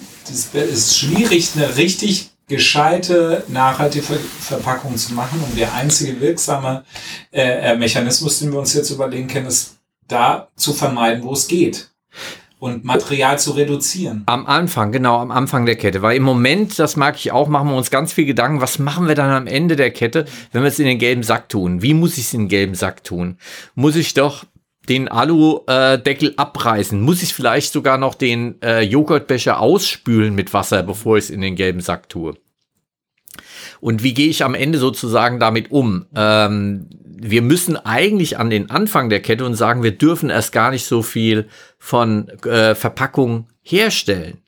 [0.54, 5.42] es schwierig, eine richtig gescheite, nachhaltige Verpackung zu machen.
[5.42, 6.84] Und der einzige wirksame
[7.32, 11.48] äh, äh, Mechanismus, den wir uns jetzt überlegen können, ist da zu vermeiden, wo es
[11.48, 11.92] geht.
[12.58, 14.24] Und Material zu reduzieren.
[14.26, 16.02] Am Anfang, genau, am Anfang der Kette.
[16.02, 19.08] Weil im Moment, das mag ich auch, machen wir uns ganz viel Gedanken, was machen
[19.08, 21.82] wir dann am Ende der Kette, wenn wir es in den gelben Sack tun?
[21.82, 23.38] Wie muss ich es in den gelben Sack tun?
[23.76, 24.44] Muss ich doch
[24.90, 27.00] den Alu-Deckel abreißen?
[27.00, 31.42] Muss ich vielleicht sogar noch den äh, Joghurtbecher ausspülen mit Wasser, bevor ich es in
[31.42, 32.36] den gelben Sack tue?
[33.82, 36.06] Und wie gehe ich am Ende sozusagen damit um?
[36.16, 36.88] Ähm,
[37.22, 40.86] wir müssen eigentlich an den Anfang der Kette und sagen, wir dürfen erst gar nicht
[40.86, 41.48] so viel
[41.78, 44.40] von äh, Verpackung herstellen.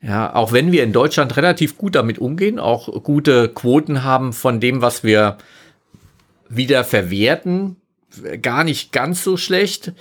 [0.00, 4.58] Ja, auch wenn wir in Deutschland relativ gut damit umgehen, auch gute Quoten haben von
[4.58, 5.38] dem, was wir
[6.48, 7.76] wieder verwerten,
[8.40, 9.92] gar nicht ganz so schlecht,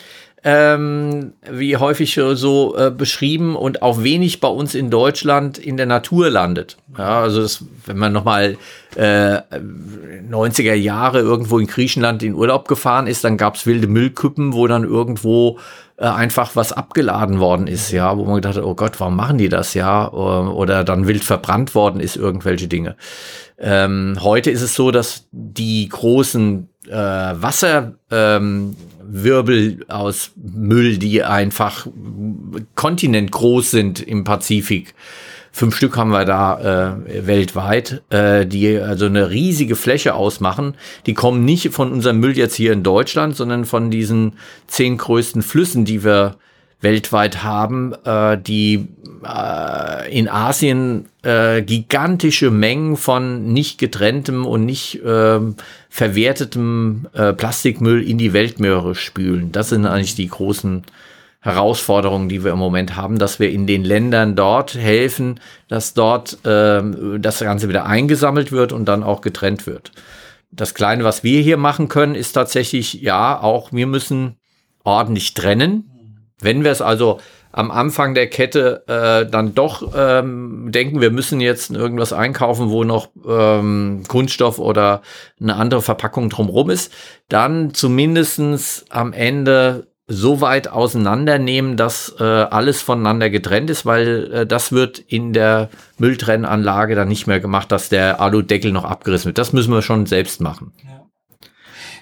[0.44, 5.86] ähm, wie häufig so äh, beschrieben und auch wenig bei uns in Deutschland in der
[5.86, 6.78] Natur landet.
[6.98, 8.58] Ja, also das, wenn man nochmal
[8.96, 14.66] äh, 90er Jahre irgendwo in Griechenland in Urlaub gefahren ist, dann gab's wilde Müllküppen, wo
[14.66, 15.60] dann irgendwo
[15.98, 19.38] äh, einfach was abgeladen worden ist, ja, wo man gedacht hat, oh Gott, warum machen
[19.38, 22.96] die das, ja, oder dann wild verbrannt worden ist, irgendwelche Dinge.
[23.60, 28.76] Ähm, heute ist es so, dass die großen äh, Wasserwirbel
[29.10, 31.88] ähm, aus Müll, die einfach
[32.76, 34.94] kontinentgroß sind im Pazifik,
[35.52, 40.76] fünf Stück haben wir da äh, weltweit, äh, die also eine riesige Fläche ausmachen.
[41.06, 44.34] Die kommen nicht von unserem Müll jetzt hier in Deutschland, sondern von diesen
[44.68, 46.38] zehn größten Flüssen, die wir
[46.80, 48.88] weltweit haben, äh, die
[49.24, 55.40] äh, in Asien äh, gigantische Mengen von nicht getrenntem und nicht äh,
[55.94, 59.52] verwertetem äh, Plastikmüll in die Weltmeere spülen.
[59.52, 60.84] Das sind eigentlich die großen
[61.42, 66.46] Herausforderungen, die wir im Moment haben, dass wir in den Ländern dort helfen, dass dort
[66.46, 66.82] äh,
[67.20, 69.92] das Ganze wieder eingesammelt wird und dann auch getrennt wird.
[70.50, 74.38] Das Kleine, was wir hier machen können, ist tatsächlich, ja, auch wir müssen
[74.86, 75.90] ordentlich trennen.
[76.40, 77.20] Wenn wir es also
[77.52, 82.84] am Anfang der Kette äh, dann doch ähm, denken, wir müssen jetzt irgendwas einkaufen, wo
[82.84, 85.02] noch ähm, Kunststoff oder
[85.40, 86.94] eine andere Verpackung drumherum ist,
[87.30, 94.46] dann zumindestens am Ende so weit auseinandernehmen, dass äh, alles voneinander getrennt ist, weil äh,
[94.46, 99.38] das wird in der Mülltrennanlage dann nicht mehr gemacht, dass der Aludeckel noch abgerissen wird.
[99.38, 100.74] Das müssen wir schon selbst machen.
[100.84, 101.01] Ja.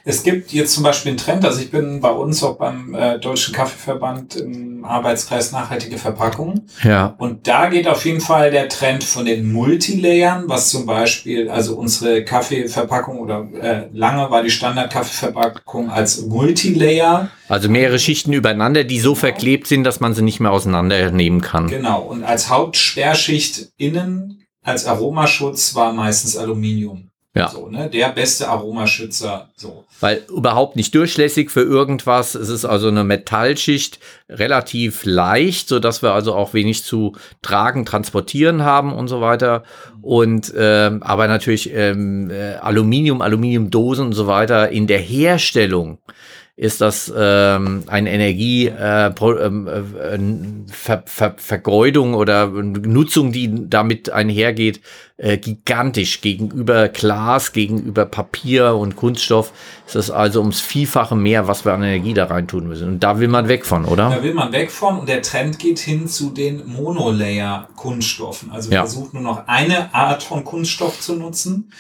[0.10, 3.20] Es gibt jetzt zum Beispiel einen Trend, also ich bin bei uns auch beim äh,
[3.20, 6.66] Deutschen Kaffeeverband im Arbeitskreis Nachhaltige Verpackung.
[6.84, 7.14] Ja.
[7.20, 11.76] Und da geht auf jeden Fall der Trend von den Multilayern, was zum Beispiel, also
[11.76, 17.30] unsere Kaffeeverpackung oder äh, lange war die Standard-Kaffeeverpackung als Multilayer.
[17.48, 21.68] Also mehrere Schichten übereinander, die so verklebt sind, dass man sie nicht mehr auseinandernehmen kann.
[21.68, 22.02] Genau.
[22.02, 27.09] Und als Hauptsperrschicht innen, als Aromaschutz war meistens Aluminium.
[27.40, 27.50] Ja.
[27.50, 27.90] So, ne?
[27.90, 29.50] Der beste Aromaschützer.
[29.56, 29.86] So.
[30.00, 32.36] Weil überhaupt nicht durchlässig für irgendwas.
[32.36, 34.00] Es ist also eine Metallschicht,
[34.30, 39.64] relativ leicht, so dass wir also auch wenig zu tragen, transportieren haben und so weiter.
[40.02, 46.00] Und ähm, aber natürlich ähm, äh, Aluminium, Aluminiumdosen und so weiter in der Herstellung
[46.60, 51.04] ist das ähm, eine Energie äh, ähm, äh, Ver
[51.38, 54.82] Ver oder Nutzung, die damit einhergeht,
[55.16, 59.54] äh, gigantisch gegenüber Glas, gegenüber Papier und Kunststoff.
[59.86, 62.90] Ist das also ums Vielfache mehr, was wir an Energie da rein tun müssen.
[62.90, 64.10] Und da will man weg von, oder?
[64.10, 68.52] Da will man weg von und der Trend geht hin zu den Monolayer-Kunststoffen.
[68.52, 68.82] Also ja.
[68.82, 71.72] versucht nur noch eine Art von Kunststoff zu nutzen.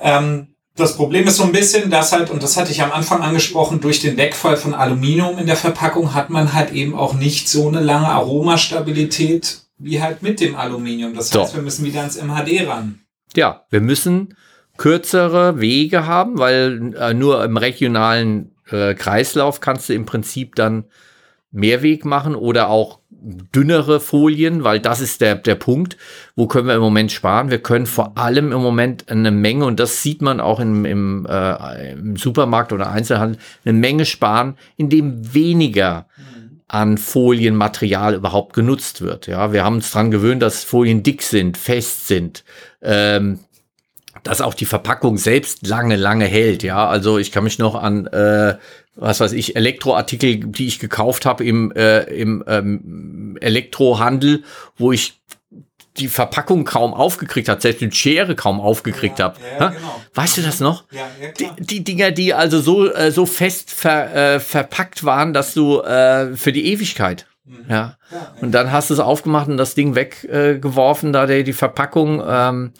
[0.00, 3.22] Ähm, das Problem ist so ein bisschen, dass halt, und das hatte ich am Anfang
[3.22, 7.48] angesprochen, durch den Wegfall von Aluminium in der Verpackung hat man halt eben auch nicht
[7.48, 11.14] so eine lange Aromastabilität wie halt mit dem Aluminium.
[11.14, 11.56] Das heißt, so.
[11.56, 13.00] wir müssen wieder ans MHD ran.
[13.36, 14.36] Ja, wir müssen
[14.76, 20.84] kürzere Wege haben, weil äh, nur im regionalen äh, Kreislauf kannst du im Prinzip dann
[21.52, 25.96] Mehrweg machen oder auch dünnere Folien, weil das ist der, der Punkt,
[26.36, 27.50] wo können wir im Moment sparen.
[27.50, 31.26] Wir können vor allem im Moment eine Menge, und das sieht man auch im, im,
[31.28, 36.06] äh, im Supermarkt oder Einzelhandel, eine Menge sparen, indem weniger
[36.68, 39.26] an Folienmaterial überhaupt genutzt wird.
[39.26, 42.44] Ja, wir haben uns dran gewöhnt, dass Folien dick sind, fest sind,
[42.82, 43.38] ähm,
[44.24, 46.62] dass auch die Verpackung selbst lange, lange hält.
[46.62, 48.56] Ja, also ich kann mich noch an äh,
[48.96, 54.44] was weiß ich, Elektroartikel, die ich gekauft habe im, äh, im ähm, Elektrohandel,
[54.76, 55.20] wo ich
[55.96, 59.36] die Verpackung kaum aufgekriegt habe, selbst die Schere kaum aufgekriegt ja, habe.
[59.58, 60.00] Ja, genau.
[60.14, 60.84] Weißt du das noch?
[60.90, 61.28] Ja, ja.
[61.38, 65.80] Die, die Dinger, die also so, äh, so fest ver, äh, verpackt waren, dass du
[65.80, 67.26] äh, für die Ewigkeit.
[67.44, 67.64] Mhm.
[67.68, 67.96] Ja.
[68.40, 72.22] Und dann hast du es aufgemacht und das Ding weggeworfen, da der, die Verpackung.
[72.26, 72.72] Ähm,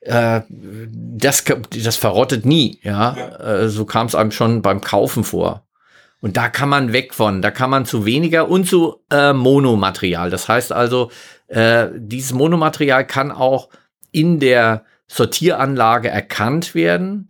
[0.00, 3.16] äh, das, das verrottet nie, ja.
[3.16, 3.62] ja.
[3.62, 5.64] Äh, so kam es einem schon beim Kaufen vor.
[6.20, 10.30] Und da kann man weg von, da kann man zu weniger und zu äh, Monomaterial.
[10.30, 11.10] Das heißt also,
[11.46, 13.68] äh, dieses Monomaterial kann auch
[14.10, 17.28] in der Sortieranlage erkannt werden,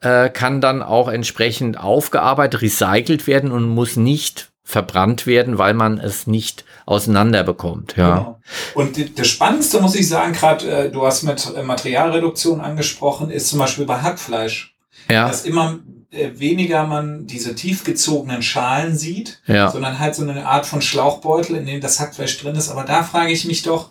[0.00, 5.98] äh, kann dann auch entsprechend aufgearbeitet, recycelt werden und muss nicht verbrannt werden, weil man
[5.98, 7.94] es nicht auseinander bekommt.
[7.96, 8.16] Ja.
[8.16, 8.40] Genau.
[8.74, 13.48] Und das Spannendste muss ich sagen, gerade äh, du hast mit äh, Materialreduktion angesprochen, ist
[13.48, 14.74] zum Beispiel bei Hackfleisch.
[15.08, 15.28] Ja.
[15.28, 15.78] Dass immer
[16.10, 19.70] äh, weniger man diese tiefgezogenen Schalen sieht, ja.
[19.70, 22.68] sondern halt so eine Art von Schlauchbeutel, in dem das Hackfleisch drin ist.
[22.68, 23.90] Aber da frage ich mich doch,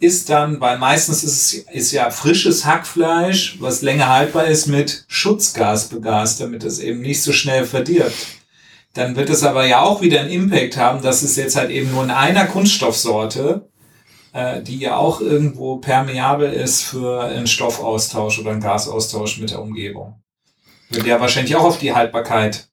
[0.00, 5.04] ist dann, weil meistens ist es ist ja frisches Hackfleisch, was länger haltbar ist, mit
[5.06, 8.16] Schutzgas begast, damit es eben nicht so schnell verdirbt
[8.94, 11.90] dann wird es aber ja auch wieder einen Impact haben, dass es jetzt halt eben
[11.90, 13.68] nur in einer Kunststoffsorte,
[14.32, 19.60] äh, die ja auch irgendwo permeabel ist für einen Stoffaustausch oder einen Gasaustausch mit der
[19.60, 20.22] Umgebung.
[20.90, 22.68] Wird ja wahrscheinlich auch auf die Haltbarkeit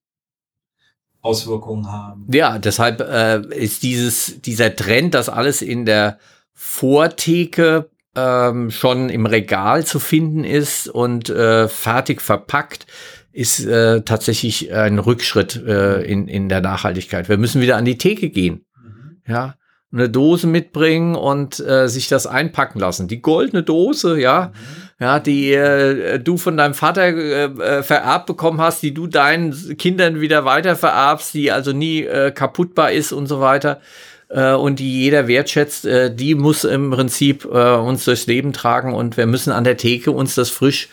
[1.22, 2.28] Auswirkungen haben.
[2.32, 6.18] Ja, deshalb äh, ist dieses, dieser Trend, dass alles in der
[6.54, 12.88] Vortheke ähm, schon im Regal zu finden ist und äh, fertig verpackt,
[13.32, 17.30] ist äh, tatsächlich ein Rückschritt äh, in, in der Nachhaltigkeit.
[17.30, 18.66] Wir müssen wieder an die Theke gehen.
[18.84, 19.22] Mhm.
[19.28, 19.56] Ja,
[19.94, 23.08] eine Dose mitbringen und äh, sich das einpacken lassen.
[23.08, 25.06] Die goldene Dose, ja, mhm.
[25.06, 29.78] ja, die äh, du von deinem Vater äh, äh, vererbt bekommen hast, die du deinen
[29.78, 33.82] Kindern wieder weiter vererbst, die also nie äh, kaputtbar ist und so weiter
[34.30, 38.94] äh, und die jeder wertschätzt, äh, die muss im Prinzip äh, uns durchs Leben tragen
[38.94, 40.88] und wir müssen an der Theke uns das frisch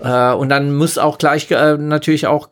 [0.00, 2.50] äh, und dann muss auch gleich äh, natürlich auch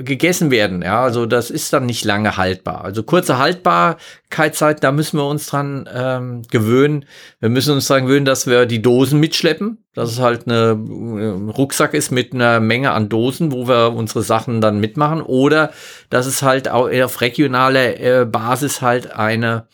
[0.00, 0.82] gegessen werden.
[0.82, 2.84] Ja, also das ist dann nicht lange haltbar.
[2.84, 7.04] Also kurze Haltbarkeitszeit, da müssen wir uns dran ähm, gewöhnen.
[7.40, 9.84] Wir müssen uns dran gewöhnen, dass wir die Dosen mitschleppen.
[9.94, 14.22] Dass es halt eine, ein Rucksack ist mit einer Menge an Dosen, wo wir unsere
[14.22, 15.22] Sachen dann mitmachen.
[15.22, 15.72] Oder
[16.10, 19.66] dass es halt auch auf regionaler äh, Basis halt eine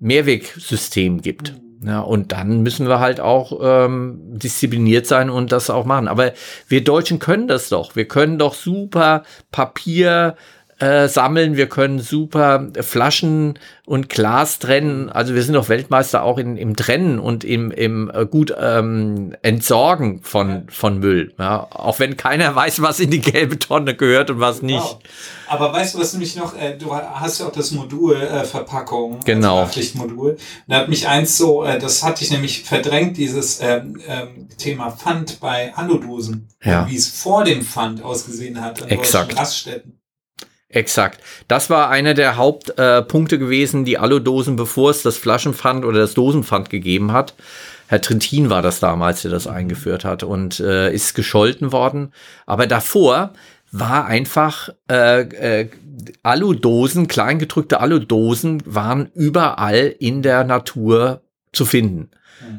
[0.00, 1.52] Mehrwegsystem gibt.
[1.52, 1.67] Mhm.
[1.80, 6.08] Ja, und dann müssen wir halt auch ähm, diszipliniert sein und das auch machen.
[6.08, 6.32] Aber
[6.66, 7.94] wir Deutschen können das doch.
[7.94, 10.34] Wir können doch super Papier
[10.78, 15.08] äh, sammeln, wir können super Flaschen und Glas trennen.
[15.08, 19.34] Also wir sind doch Weltmeister auch in, im Trennen und im, im äh, gut ähm,
[19.42, 21.34] Entsorgen von, von Müll.
[21.38, 21.66] Ja?
[21.70, 24.78] Auch wenn keiner weiß, was in die gelbe Tonne gehört und was nicht.
[24.78, 24.98] Wow.
[25.48, 29.20] Aber weißt du, was nämlich noch, äh, du hast ja auch das Modul äh, Verpackung,
[29.24, 29.62] genau.
[29.62, 30.36] das Pflichtmodul.
[30.68, 34.90] Da hat mich eins so, äh, das hatte ich nämlich verdrängt, dieses ähm, ähm, Thema
[34.90, 36.48] Pfand bei Aludosen.
[36.62, 36.86] Ja.
[36.88, 39.36] Wie es vor dem Pfand ausgesehen hat an Exakt.
[39.36, 39.97] Raststätten.
[40.70, 41.20] Exakt.
[41.48, 46.12] Das war einer der Hauptpunkte äh, gewesen, die Aludosen, bevor es das Flaschenpfand oder das
[46.12, 47.34] Dosenpfand gegeben hat.
[47.86, 52.12] Herr Trittin war das damals, der das eingeführt hat und äh, ist gescholten worden.
[52.44, 53.32] Aber davor
[53.72, 55.70] war einfach äh, äh,
[56.22, 62.10] Aludosen, kleingedrückte Aludosen waren überall in der Natur zu finden.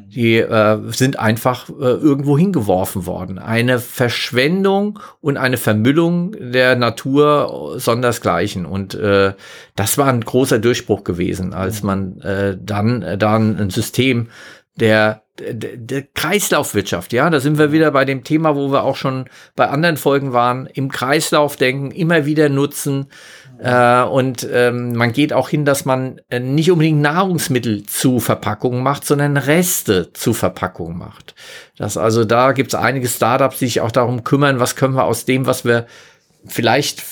[0.10, 3.40] Die äh, sind einfach äh, irgendwo hingeworfen worden.
[3.40, 8.66] Eine Verschwendung und eine Vermüllung der Natur sondersgleichen.
[8.66, 9.34] Und äh,
[9.76, 14.28] das war ein großer Durchbruch gewesen, als man äh, dann, äh, dann ein System
[14.80, 18.96] der, der, der Kreislaufwirtschaft, ja, da sind wir wieder bei dem Thema, wo wir auch
[18.96, 23.08] schon bei anderen Folgen waren, im Kreislauf denken, immer wieder nutzen,
[23.62, 28.82] äh, und ähm, man geht auch hin, dass man äh, nicht unbedingt Nahrungsmittel zu Verpackungen
[28.82, 31.36] macht, sondern Reste zu Verpackungen macht.
[31.78, 35.04] Das also da gibt es einige Startups, die sich auch darum kümmern, was können wir
[35.04, 35.88] aus dem, was wir
[36.46, 37.04] vielleicht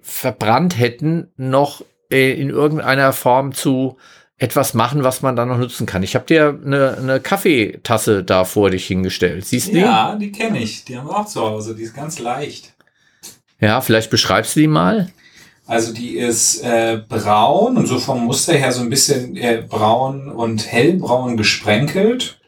[0.00, 3.98] verbrannt hätten, noch äh, in irgendeiner Form zu
[4.38, 6.02] etwas machen, was man dann noch nutzen kann.
[6.02, 9.44] Ich habe dir eine, eine Kaffeetasse da vor dich hingestellt.
[9.44, 9.80] Siehst du die?
[9.80, 10.84] Ja, die kenne ich.
[10.86, 11.74] Die haben wir auch zu Hause.
[11.74, 12.74] Die ist ganz leicht.
[13.60, 15.10] Ja, vielleicht beschreibst du die mal.
[15.66, 20.30] Also die ist äh, braun und so vom Muster her so ein bisschen äh, braun
[20.30, 22.38] und hellbraun gesprenkelt.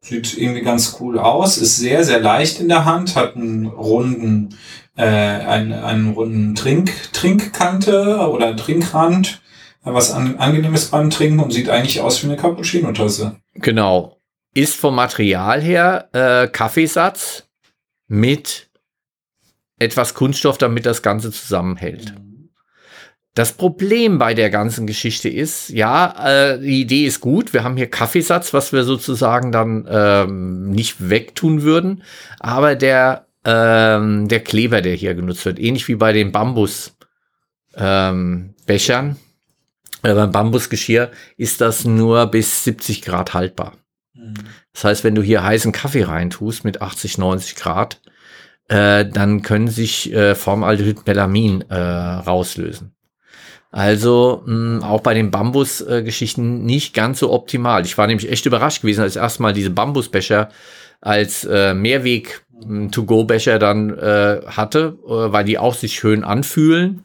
[0.00, 1.58] Sieht irgendwie ganz cool aus.
[1.58, 3.14] Ist sehr, sehr leicht in der Hand.
[3.14, 4.56] Hat einen runden,
[4.96, 9.40] äh, einen, einen runden Trink, Trinkkante oder Trinkrand.
[9.82, 13.36] Was an, angenehmes beim Trinken und sieht eigentlich aus wie eine Cappuccino-Tasse.
[13.54, 14.16] Genau.
[14.54, 17.44] Ist vom Material her äh, Kaffeesatz
[18.08, 18.68] mit
[19.78, 22.14] etwas Kunststoff, damit das Ganze zusammenhält.
[22.18, 22.35] Mhm.
[23.36, 27.52] Das Problem bei der ganzen Geschichte ist, ja, äh, die Idee ist gut.
[27.52, 32.02] Wir haben hier Kaffeesatz, was wir sozusagen dann ähm, nicht wegtun würden.
[32.40, 36.96] Aber der, ähm, der Kleber, der hier genutzt wird, ähnlich wie bei den Bambusbechern,
[37.76, 39.14] ähm,
[40.02, 43.74] äh, beim Bambusgeschirr, ist das nur bis 70 Grad haltbar.
[44.14, 44.32] Mhm.
[44.72, 48.00] Das heißt, wenn du hier heißen Kaffee reintust mit 80, 90 Grad,
[48.68, 52.95] äh, dann können sich äh, Formaldehyd Melamin äh, rauslösen.
[53.76, 57.84] Also mh, auch bei den Bambus-Geschichten nicht ganz so optimal.
[57.84, 60.48] Ich war nämlich echt überrascht gewesen, als erstmal diese Bambusbecher
[61.02, 67.04] als äh, Mehrweg-to-go-Becher dann äh, hatte, äh, weil die auch sich schön anfühlen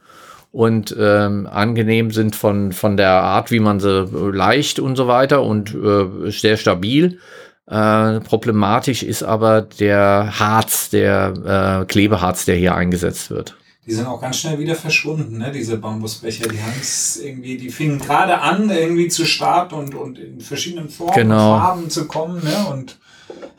[0.54, 5.44] und ähm, angenehm sind von, von der Art, wie man sie leicht und so weiter
[5.44, 7.20] und äh, sehr stabil.
[7.68, 13.58] Äh, problematisch ist aber der Harz, der äh, Klebeharz, der hier eingesetzt wird.
[13.92, 15.52] Die sind auch ganz schnell wieder verschwunden, ne?
[15.52, 16.48] diese Bambusbecher.
[16.48, 20.88] Die haben es irgendwie, die fingen gerade an, irgendwie zu starten und, und in verschiedenen
[20.88, 21.56] Formen genau.
[21.56, 22.68] und Farben zu kommen, ne?
[22.72, 22.98] Und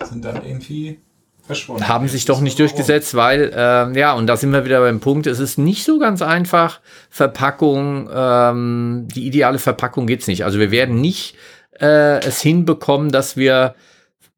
[0.02, 1.00] sind dann irgendwie
[1.46, 1.86] verschwunden.
[1.86, 5.26] Haben sich doch nicht durchgesetzt, weil, äh, ja, und da sind wir wieder beim Punkt,
[5.26, 6.80] es ist nicht so ganz einfach.
[7.10, 10.46] Verpackung, ähm, die ideale Verpackung geht's nicht.
[10.46, 11.36] Also wir werden nicht
[11.78, 13.74] äh, es hinbekommen, dass wir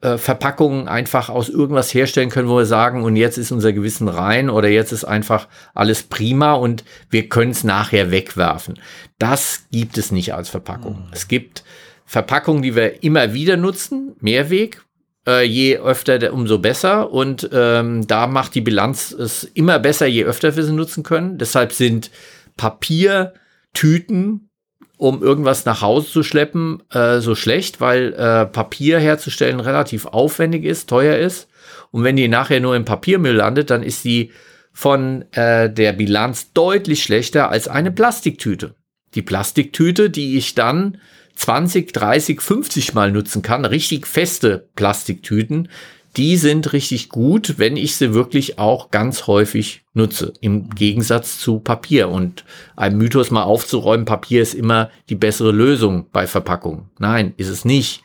[0.05, 4.07] äh, Verpackungen einfach aus irgendwas herstellen können, wo wir sagen, und jetzt ist unser Gewissen
[4.07, 8.79] rein oder jetzt ist einfach alles prima und wir können es nachher wegwerfen.
[9.19, 11.07] Das gibt es nicht als Verpackung.
[11.07, 11.13] Mhm.
[11.13, 11.65] Es gibt
[12.05, 14.85] Verpackungen, die wir immer wieder nutzen, Mehrweg.
[15.27, 17.11] Äh, je öfter, umso besser.
[17.11, 21.39] Und ähm, da macht die Bilanz es immer besser, je öfter wir sie nutzen können.
[21.39, 22.11] Deshalb sind
[22.59, 24.51] Papiertüten
[24.97, 30.65] um irgendwas nach Hause zu schleppen, äh, so schlecht, weil äh, Papier herzustellen relativ aufwendig
[30.65, 31.49] ist, teuer ist.
[31.91, 34.33] Und wenn die nachher nur im Papiermüll landet, dann ist die
[34.73, 38.75] von äh, der Bilanz deutlich schlechter als eine Plastiktüte.
[39.15, 40.99] Die Plastiktüte, die ich dann
[41.37, 45.69] 20, 30, 50 Mal nutzen kann, richtig feste Plastiktüten,
[46.17, 51.59] die sind richtig gut, wenn ich sie wirklich auch ganz häufig nutze, im Gegensatz zu
[51.59, 52.09] Papier.
[52.09, 52.45] Und
[52.77, 56.89] ein Mythos mal aufzuräumen, Papier ist immer die bessere Lösung bei Verpackung.
[56.99, 58.03] Nein, ist es nicht.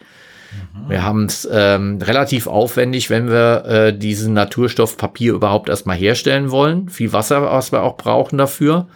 [0.52, 0.90] Mhm.
[0.90, 6.52] Wir haben es ähm, relativ aufwendig, wenn wir äh, diesen Naturstoff Papier überhaupt erstmal herstellen
[6.52, 6.90] wollen.
[6.90, 8.88] Viel Wasser, was wir auch brauchen dafür.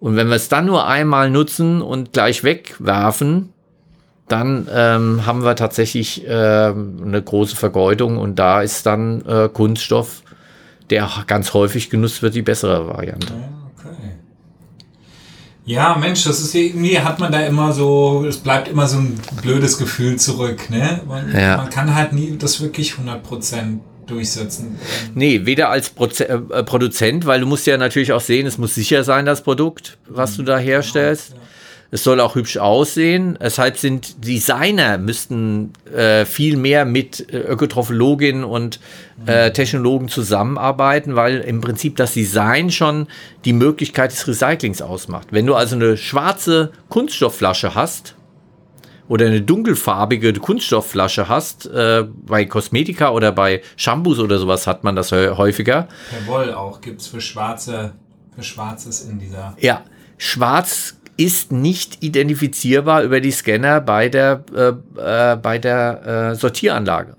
[0.00, 3.53] Und wenn wir es dann nur einmal nutzen und gleich wegwerfen,
[4.28, 10.22] dann ähm, haben wir tatsächlich äh, eine große Vergeudung und da ist dann äh, Kunststoff,
[10.90, 13.34] der ganz häufig genutzt wird, die bessere Variante.
[13.78, 14.14] Okay.
[15.66, 19.18] Ja, Mensch, das ist irgendwie hat man da immer so, es bleibt immer so ein
[19.42, 21.00] blödes Gefühl zurück, ne?
[21.06, 21.58] Man, ja.
[21.58, 24.78] man kann halt nie das wirklich 100% durchsetzen.
[25.14, 28.74] Nee, weder als Proze äh, Produzent, weil du musst ja natürlich auch sehen, es muss
[28.74, 30.36] sicher sein, das Produkt, was mhm.
[30.36, 31.30] du da herstellst.
[31.30, 31.48] Genau, ja.
[31.94, 33.38] Es soll auch hübsch aussehen.
[33.40, 38.80] Deshalb sind Designer müssten äh, viel mehr mit äh, Ökotrophologinnen und
[39.26, 43.06] äh, Technologen zusammenarbeiten, weil im Prinzip das Design schon
[43.44, 45.28] die Möglichkeit des Recyclings ausmacht.
[45.30, 48.16] Wenn du also eine schwarze Kunststoffflasche hast,
[49.06, 54.96] oder eine dunkelfarbige Kunststoffflasche hast, äh, bei Kosmetika oder bei Shampoos oder sowas hat man
[54.96, 55.86] das häufiger.
[56.10, 57.92] Per Woll auch gibt es für schwarze,
[58.34, 59.54] für Schwarzes in dieser.
[59.60, 59.84] Ja,
[60.18, 64.68] schwarz ist nicht identifizierbar über die Scanner bei der, äh,
[65.00, 67.16] äh, bei der äh, Sortieranlage.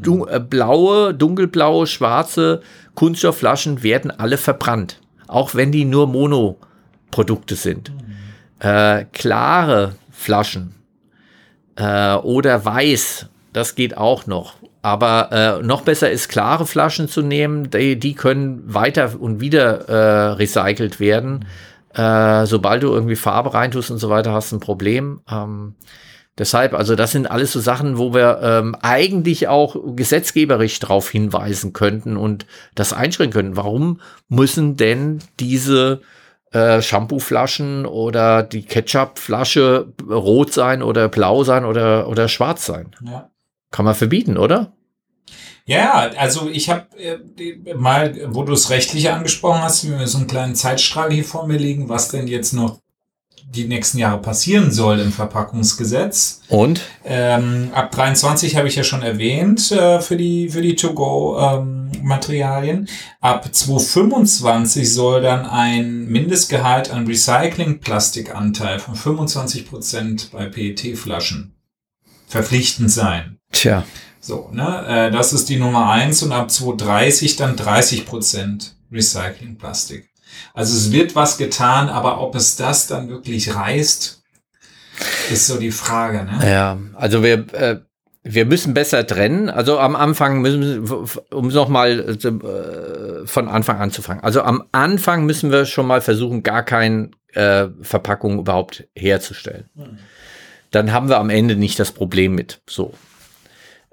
[0.00, 2.60] Du, äh, blaue, dunkelblaue, schwarze
[2.94, 7.90] Kunststoffflaschen werden alle verbrannt, auch wenn die nur Monoprodukte sind.
[8.60, 10.74] Äh, klare Flaschen
[11.76, 14.54] äh, oder weiß, das geht auch noch.
[14.82, 17.70] Aber äh, noch besser ist, klare Flaschen zu nehmen.
[17.70, 21.46] Die, die können weiter und wieder äh, recycelt werden.
[21.94, 25.20] Äh, sobald du irgendwie Farbe reintust und so weiter, hast du ein Problem.
[25.30, 25.74] Ähm,
[26.38, 31.72] deshalb, also das sind alles so Sachen, wo wir ähm, eigentlich auch gesetzgeberisch darauf hinweisen
[31.72, 33.56] könnten und das einschränken könnten.
[33.56, 36.00] Warum müssen denn diese
[36.54, 42.92] äh, Shampooflaschen oder die Ketchupflasche rot sein oder blau sein oder, oder schwarz sein.
[43.04, 43.28] Ja.
[43.72, 44.72] Kann man verbieten, oder?
[45.66, 50.26] Ja, also ich habe äh, mal, wo du es rechtliche angesprochen hast, wir so einen
[50.26, 52.80] kleinen Zeitstrahl hier vor mir liegen, was denn jetzt noch
[53.54, 56.42] die nächsten Jahre passieren soll im Verpackungsgesetz.
[56.48, 56.80] Und?
[57.04, 62.78] Ähm, ab 23 habe ich ja schon erwähnt äh, für die für die To-Go-Materialien.
[62.78, 62.88] Ähm,
[63.20, 71.54] ab 2025 soll dann ein Mindestgehalt an Recycling-Plastikanteil von 25 Prozent bei PET-Flaschen
[72.26, 73.38] verpflichtend sein.
[73.52, 73.84] Tja.
[74.24, 80.08] So, ne, äh, das ist die Nummer eins und ab 2030 dann 30 Prozent Recycling-Plastik.
[80.54, 84.22] Also es wird was getan, aber ob es das dann wirklich reißt,
[85.30, 86.24] ist so die Frage.
[86.24, 86.50] Ne?
[86.50, 87.80] Ja, also wir, äh,
[88.22, 89.50] wir müssen besser trennen.
[89.50, 94.20] Also am Anfang müssen wir, um nochmal äh, von Anfang an zu fangen.
[94.20, 99.68] Also am Anfang müssen wir schon mal versuchen, gar keine äh, Verpackung überhaupt herzustellen.
[99.76, 99.98] Hm.
[100.70, 102.62] Dann haben wir am Ende nicht das Problem mit.
[102.66, 102.94] So.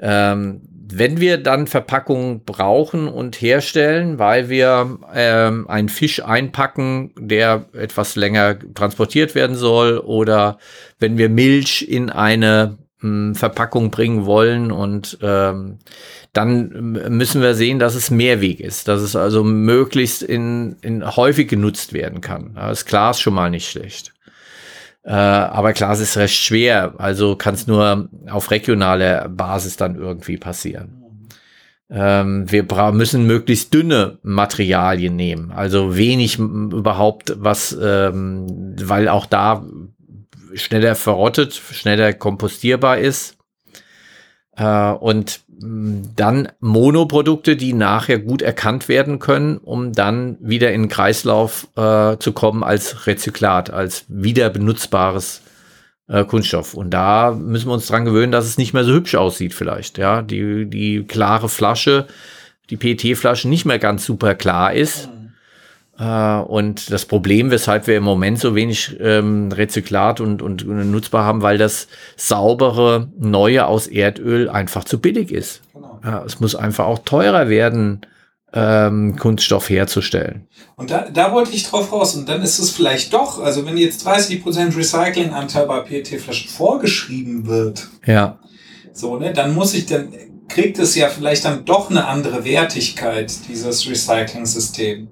[0.02, 0.62] Ähm,
[0.94, 8.16] wenn wir dann Verpackungen brauchen und herstellen, weil wir ähm, einen Fisch einpacken, der etwas
[8.16, 10.58] länger transportiert werden soll, oder
[11.00, 15.80] wenn wir Milch in eine hm, Verpackung bringen wollen und ähm,
[16.34, 16.70] dann
[17.10, 21.94] müssen wir sehen, dass es Mehrweg ist, dass es also möglichst in, in häufig genutzt
[21.94, 22.54] werden kann.
[22.56, 24.14] Das Glas schon mal nicht schlecht.
[25.04, 26.94] Äh, aber klar, es ist recht schwer.
[26.98, 31.02] Also kann es nur auf regionaler Basis dann irgendwie passieren.
[31.90, 39.66] Ähm, wir müssen möglichst dünne Materialien nehmen, also wenig überhaupt was, ähm, weil auch da
[40.54, 43.38] schneller verrottet, schneller kompostierbar ist.
[44.62, 50.90] Äh, und dann Monoprodukte, die nachher gut erkannt werden können, um dann wieder in den
[50.90, 55.42] Kreislauf äh, zu kommen als Rezyklat, als wieder benutzbares
[56.08, 56.74] äh, Kunststoff.
[56.74, 59.98] Und da müssen wir uns dran gewöhnen, dass es nicht mehr so hübsch aussieht vielleicht.
[59.98, 62.08] Ja, die, die klare Flasche,
[62.70, 65.10] die PET-Flasche nicht mehr ganz super klar ist.
[66.02, 70.90] Äh, und das Problem, weshalb wir im Moment so wenig ähm, Rezyklat und, und, und,
[70.90, 71.88] nutzbar haben, weil das
[72.18, 75.62] saubere Neue aus Erdöl einfach zu billig ist.
[75.74, 76.00] Genau.
[76.04, 78.02] Ja, es muss einfach auch teurer werden,
[78.54, 80.48] ähm, Kunststoff herzustellen.
[80.76, 82.16] Und da, da wollte ich drauf raus.
[82.16, 87.90] Und dann ist es vielleicht doch, also wenn jetzt 30% Recyclinganteil bei PET-Flaschen vorgeschrieben wird,
[88.08, 88.40] ja.
[88.92, 90.12] so, ne, dann muss ich dann,
[90.50, 95.10] kriegt es ja vielleicht dann doch eine andere Wertigkeit, dieses Recycling-System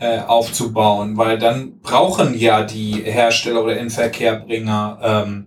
[0.00, 5.46] äh, aufzubauen, weil dann brauchen ja die Hersteller oder Inverkehrbringer ähm,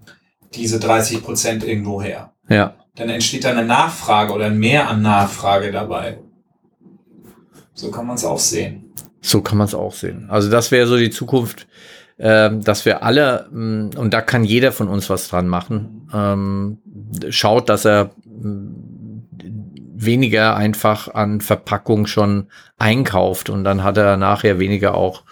[0.53, 2.33] diese 30 Prozent irgendwo her.
[2.47, 2.75] Ja.
[2.95, 6.19] Dann entsteht da eine Nachfrage oder mehr an Nachfrage dabei.
[7.73, 8.93] So kann man es auch sehen.
[9.21, 10.27] So kann man es auch sehen.
[10.29, 11.65] Also das wäre so die Zukunft,
[12.19, 16.77] ähm, dass wir alle, mm, und da kann jeder von uns was dran machen, ähm,
[17.29, 18.92] schaut, dass er mm,
[20.05, 22.47] weniger einfach an Verpackung schon
[22.77, 25.23] einkauft und dann hat er nachher weniger auch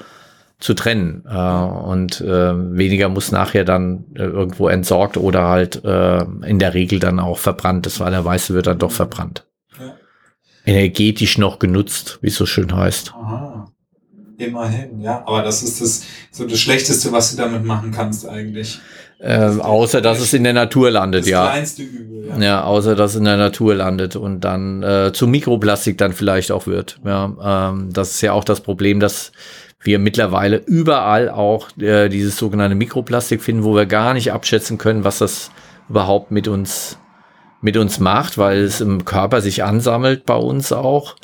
[0.62, 6.24] zu trennen äh, und äh, weniger muss nachher dann äh, irgendwo entsorgt oder halt äh,
[6.46, 7.86] in der Regel dann auch verbrannt.
[7.86, 9.48] Das war der weiße wird dann doch verbrannt.
[9.80, 9.96] Ja.
[10.66, 13.14] Energetisch noch genutzt, wie es so schön heißt.
[13.16, 13.72] Aha.
[14.38, 15.24] Immerhin, ja.
[15.26, 18.80] Aber das ist das so das Schlechteste, was du damit machen kannst eigentlich.
[19.22, 21.46] Äh, außer dass es in der Natur landet, das ja.
[21.46, 22.38] Kleinste Übel, ja.
[22.40, 26.52] Ja, außer dass es in der Natur landet und dann äh, zu Mikroplastik dann vielleicht
[26.52, 27.00] auch wird.
[27.06, 29.32] Ja, ähm, das ist ja auch das Problem, dass
[29.80, 35.04] wir mittlerweile überall auch äh, dieses sogenannte Mikroplastik finden, wo wir gar nicht abschätzen können,
[35.04, 35.52] was das
[35.88, 36.98] überhaupt mit uns
[37.62, 41.16] mit uns macht, weil es im Körper sich ansammelt bei uns auch.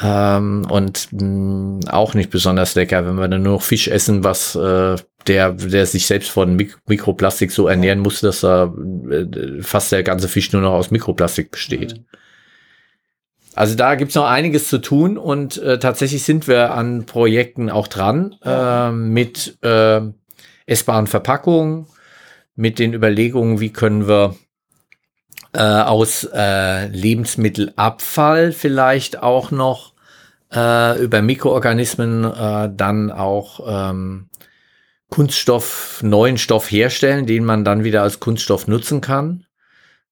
[0.00, 4.22] Ähm, und mh, mm, auch nicht besonders lecker, wenn wir dann nur noch Fisch essen,
[4.22, 4.96] was äh,
[5.26, 8.74] der, der sich selbst von Mik Mikroplastik so ernähren muss, dass er
[9.10, 11.98] äh, fast der ganze Fisch nur noch aus Mikroplastik besteht.
[11.98, 12.04] Mhm.
[13.54, 17.86] Also da gibt's noch einiges zu tun und äh, tatsächlich sind wir an Projekten auch
[17.86, 20.00] dran äh, mit äh,
[20.66, 21.86] essbaren Verpackungen,
[22.56, 24.34] mit den Überlegungen, wie können wir
[25.52, 29.92] äh, aus äh, Lebensmittelabfall vielleicht auch noch
[30.52, 33.60] äh, über Mikroorganismen äh, dann auch
[33.90, 34.28] ähm,
[35.14, 39.46] Kunststoff, neuen Stoff herstellen, den man dann wieder als Kunststoff nutzen kann.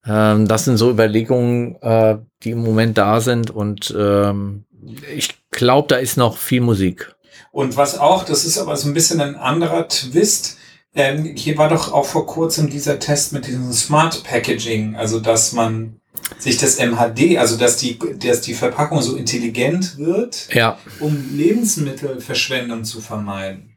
[0.07, 4.65] Ähm, das sind so Überlegungen, äh, die im Moment da sind und ähm,
[5.13, 7.17] ich glaube, da ist noch viel Musik.
[7.51, 10.59] Und was auch, das ist aber so ein bisschen ein anderer Twist.
[10.95, 15.53] Ähm, hier war doch auch vor kurzem dieser Test mit diesem Smart Packaging, also dass
[15.53, 16.01] man
[16.39, 20.79] sich das MHD, also dass die, dass die Verpackung so intelligent wird, ja.
[21.01, 23.72] um Lebensmittelverschwendung zu vermeiden.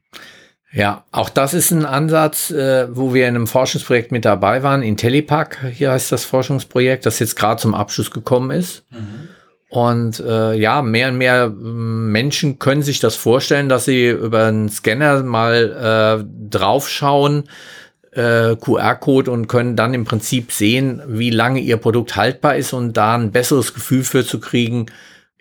[0.76, 4.84] Ja, auch das ist ein Ansatz, äh, wo wir in einem Forschungsprojekt mit dabei waren.
[4.84, 8.84] IntelliPack, hier heißt das Forschungsprojekt, das jetzt gerade zum Abschluss gekommen ist.
[8.92, 9.30] Mhm.
[9.70, 14.48] Und äh, ja, mehr und mehr mm, Menschen können sich das vorstellen, dass sie über
[14.48, 17.46] einen Scanner mal äh, draufschauen,
[18.12, 22.98] äh, QR-Code und können dann im Prinzip sehen, wie lange ihr Produkt haltbar ist und
[22.98, 24.88] da ein besseres Gefühl für zu kriegen,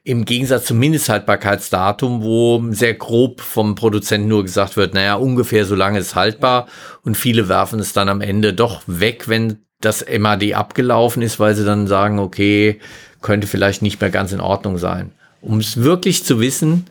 [0.05, 5.75] im Gegensatz zum Mindesthaltbarkeitsdatum, wo sehr grob vom Produzenten nur gesagt wird, naja, ungefähr so
[5.75, 6.69] lange ist haltbar
[7.03, 11.55] und viele werfen es dann am Ende doch weg, wenn das MAD abgelaufen ist, weil
[11.55, 12.81] sie dann sagen, okay,
[13.23, 15.11] könnte vielleicht nicht mehr ganz in Ordnung sein.
[15.41, 16.85] Um es wirklich zu wissen,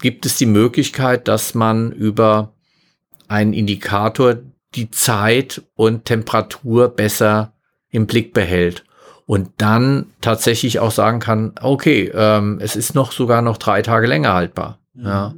[0.00, 2.52] gibt es die Möglichkeit, dass man über
[3.26, 4.36] einen Indikator
[4.76, 7.52] die Zeit und Temperatur besser
[7.90, 8.84] im Blick behält
[9.26, 14.06] und dann tatsächlich auch sagen kann, okay, ähm, es ist noch sogar noch drei Tage
[14.06, 14.78] länger haltbar.
[14.94, 15.06] Mhm.
[15.06, 15.34] Ja.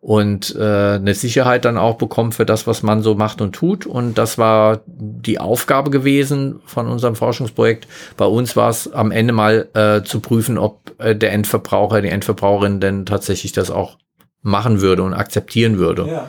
[0.00, 3.86] Und äh, eine Sicherheit dann auch bekommt für das, was man so macht und tut.
[3.86, 7.88] Und das war die Aufgabe gewesen von unserem Forschungsprojekt.
[8.16, 12.10] Bei uns war es am Ende mal äh, zu prüfen, ob äh, der Endverbraucher, die
[12.10, 13.98] Endverbraucherin denn tatsächlich das auch
[14.42, 16.06] machen würde und akzeptieren würde.
[16.06, 16.26] Ja.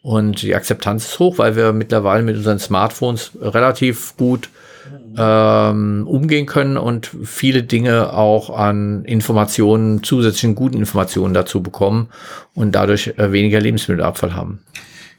[0.00, 4.48] Und die Akzeptanz ist hoch, weil wir mittlerweile mit unseren Smartphones relativ gut
[5.16, 12.08] ähm, umgehen können und viele Dinge auch an Informationen, zusätzlichen guten Informationen dazu bekommen
[12.54, 14.60] und dadurch äh, weniger Lebensmittelabfall haben.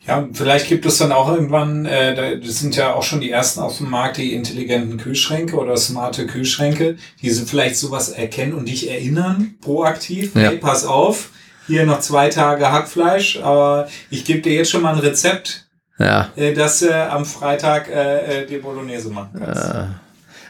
[0.08, 3.60] Ja, vielleicht gibt es dann auch irgendwann, äh, das sind ja auch schon die ersten
[3.60, 8.68] auf dem Markt, die intelligenten Kühlschränke oder smarte Kühlschränke, die so vielleicht sowas erkennen und
[8.68, 10.50] dich erinnern, proaktiv, ja.
[10.50, 11.30] hey, pass auf,
[11.68, 15.69] hier noch zwei Tage Hackfleisch, aber ich gebe dir jetzt schon mal ein Rezept,
[16.00, 16.30] ja.
[16.36, 19.64] Äh, dass du am Freitag äh, äh, die Bolognese machen kannst.
[19.64, 19.90] Ja.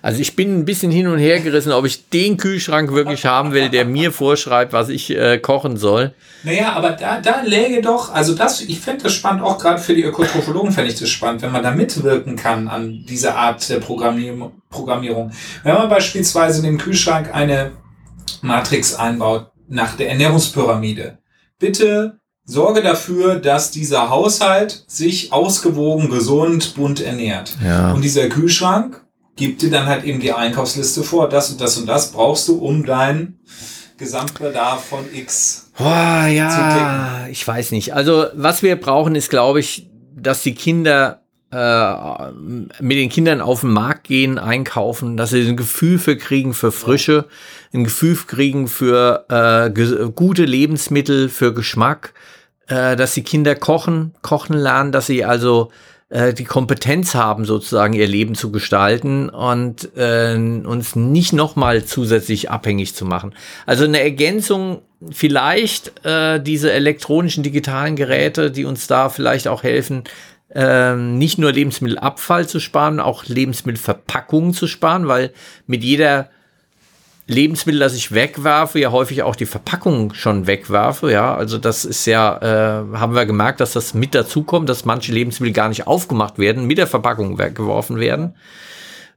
[0.02, 3.52] Also ich bin ein bisschen hin und her gerissen, ob ich den Kühlschrank wirklich haben
[3.52, 6.14] will, der mir vorschreibt, was ich äh, kochen soll.
[6.44, 9.94] Naja, aber da, da läge doch, also das, ich fände das spannend, auch gerade für
[9.94, 13.80] die Ökotrophologen fände ich das spannend, wenn man da mitwirken kann an dieser Art der
[13.80, 15.32] Programmier Programmierung.
[15.64, 17.72] Wenn man beispielsweise in den Kühlschrank eine
[18.42, 21.18] Matrix einbaut nach der Ernährungspyramide.
[21.60, 22.19] Bitte
[22.50, 27.56] sorge dafür, dass dieser Haushalt sich ausgewogen, gesund, bunt ernährt.
[27.64, 27.94] Ja.
[27.94, 29.02] Und dieser Kühlschrank
[29.36, 32.58] gibt dir dann halt eben die Einkaufsliste vor, das und das und das brauchst du,
[32.58, 33.40] um deinen
[33.98, 37.32] Gesamtbedarf von X Boah, ja, zu decken.
[37.32, 37.94] Ich weiß nicht.
[37.94, 41.22] Also was wir brauchen, ist, glaube ich, dass die Kinder
[41.52, 46.54] äh, mit den Kindern auf den Markt gehen, einkaufen, dass sie ein Gefühl für kriegen
[46.54, 47.26] für Frische,
[47.74, 52.14] ein Gefühl kriegen für äh, gute Lebensmittel, für Geschmack,
[52.70, 55.72] äh, dass die Kinder kochen, kochen lernen, dass sie also
[56.10, 62.50] äh, die Kompetenz haben, sozusagen ihr Leben zu gestalten und äh, uns nicht nochmal zusätzlich
[62.50, 63.34] abhängig zu machen.
[63.66, 70.04] Also eine Ergänzung vielleicht äh, diese elektronischen digitalen Geräte, die uns da vielleicht auch helfen,
[70.54, 75.32] äh, nicht nur Lebensmittelabfall zu sparen, auch Lebensmittelverpackungen zu sparen, weil
[75.68, 76.30] mit jeder
[77.30, 81.12] Lebensmittel, das ich wegwerfe, ja häufig auch die Verpackung schon wegwerfe.
[81.12, 84.84] Ja, also das ist ja, äh, haben wir gemerkt, dass das mit dazu kommt, dass
[84.84, 88.34] manche Lebensmittel gar nicht aufgemacht werden, mit der Verpackung weggeworfen werden.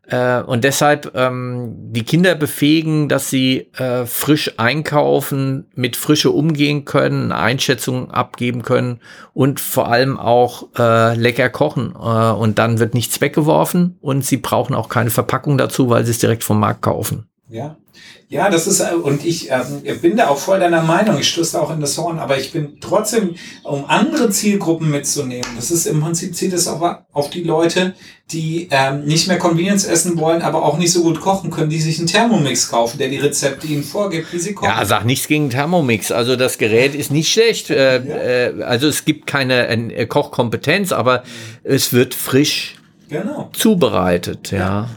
[0.07, 6.85] Äh, und deshalb ähm, die Kinder befähigen, dass sie äh, frisch einkaufen, mit Frische umgehen
[6.85, 9.01] können, Einschätzungen abgeben können
[9.33, 11.95] und vor allem auch äh, lecker kochen.
[11.95, 16.11] Äh, und dann wird nichts weggeworfen und sie brauchen auch keine Verpackung dazu, weil sie
[16.11, 17.29] es direkt vom Markt kaufen.
[17.49, 17.77] Ja.
[18.29, 19.63] Ja, das ist, äh, und ich äh,
[20.01, 22.79] bin da auch voll deiner Meinung, ich stöße auch in das Horn, aber ich bin
[22.81, 27.95] trotzdem, um andere Zielgruppen mitzunehmen, das ist im Prinzip zieht es auch auf die Leute,
[28.31, 31.81] die ähm, nicht mehr Convenience essen wollen, aber auch nicht so gut kochen können, die
[31.81, 34.71] sich einen Thermomix kaufen, der die Rezepte ihnen vorgibt, wie sie kochen.
[34.71, 38.17] Ja, sag nichts gegen Thermomix, also das Gerät ist nicht schlecht, äh, ja.
[38.17, 41.23] äh, also es gibt keine äh, Kochkompetenz, aber
[41.65, 42.77] es wird frisch
[43.11, 43.51] genau.
[43.53, 44.59] zubereitet, ja.
[44.59, 44.89] ja.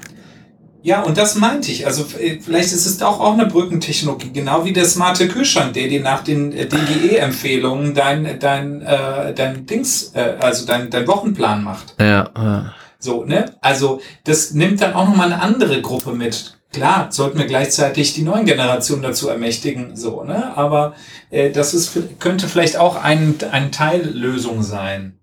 [0.86, 1.88] Ja, und das meinte ich.
[1.88, 5.88] Also äh, vielleicht ist es auch, auch eine Brückentechnologie, genau wie der smarte Kühlschrank, der
[5.88, 11.64] dir nach den äh, DGE-Empfehlungen dein, dein, äh, dein Dings, äh, also dein, dein Wochenplan
[11.64, 11.96] macht.
[12.00, 12.74] Ja, ja.
[13.00, 13.56] So, ne?
[13.62, 16.56] Also das nimmt dann auch nochmal eine andere Gruppe mit.
[16.72, 20.56] Klar, sollten wir gleichzeitig die neuen Generationen dazu ermächtigen, so, ne?
[20.56, 20.94] Aber
[21.32, 25.18] äh, das ist, könnte vielleicht auch ein, ein Teillösung sein.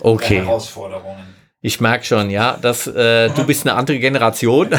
[0.00, 0.38] Okay.
[0.38, 1.35] Herausforderungen.
[1.66, 4.68] Ich merke schon, ja, dass äh, du bist eine andere Generation.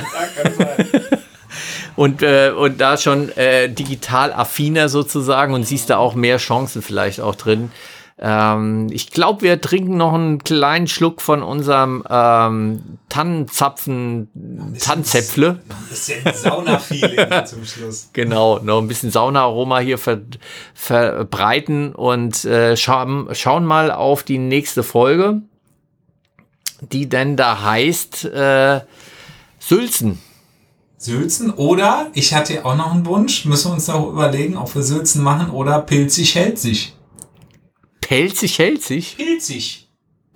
[1.98, 6.82] und, äh, und da schon äh, digital affiner sozusagen und siehst da auch mehr Chancen
[6.82, 7.74] vielleicht auch drin.
[8.18, 14.30] Ähm, ich glaube, wir trinken noch einen kleinen Schluck von unserem ähm, Tannenzapfen,
[14.80, 15.60] Tannenzäpfle.
[15.68, 18.12] Ein bisschen Sauna-Feeling zum Schluss.
[18.14, 20.22] Genau, noch ein bisschen Saunaaroma hier ver,
[20.74, 25.42] verbreiten und äh, schauen, schauen mal auf die nächste Folge,
[26.82, 28.82] die denn da heißt äh,
[29.60, 30.20] Sülzen.
[30.98, 34.82] Sülzen oder, ich hatte auch noch einen Wunsch, müssen wir uns noch überlegen, ob wir
[34.82, 36.94] Sülzen machen oder pilzig hält sich.
[38.02, 39.16] Pelzig hält sich?
[39.18, 39.88] Pilzig.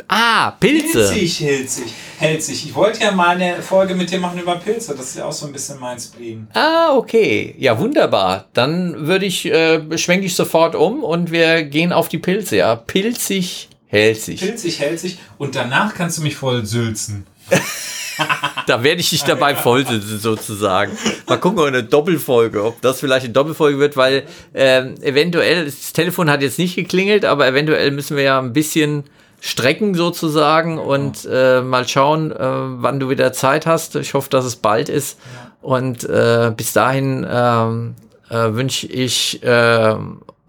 [0.07, 1.09] Ah, Pilze.
[1.09, 1.93] Pilzig hält sich.
[2.19, 2.65] Hält sich.
[2.65, 4.93] Ich wollte ja mal eine Folge mit dir machen über Pilze.
[4.93, 6.47] Das ist ja auch so ein bisschen mein Spleen.
[6.53, 7.55] Ah, okay.
[7.57, 8.49] Ja, wunderbar.
[8.53, 12.57] Dann würde ich, äh, schwenke ich sofort um und wir gehen auf die Pilze.
[12.57, 14.39] Ja, pilzig hält sich.
[14.39, 17.27] Pilzig hält sich und danach kannst du mich voll sülzen.
[18.67, 20.97] da werde ich dich dabei vollsitzen, sozusagen.
[21.27, 24.23] Mal gucken, ob eine Doppelfolge, ob das vielleicht eine Doppelfolge wird, weil
[24.53, 29.03] ähm, eventuell, das Telefon hat jetzt nicht geklingelt, aber eventuell müssen wir ja ein bisschen
[29.41, 33.95] strecken sozusagen und äh, mal schauen, äh, wann du wieder Zeit hast.
[33.97, 35.19] Ich hoffe, dass es bald ist.
[35.61, 37.95] Und äh, bis dahin ähm,
[38.29, 39.95] äh, wünsche ich, äh,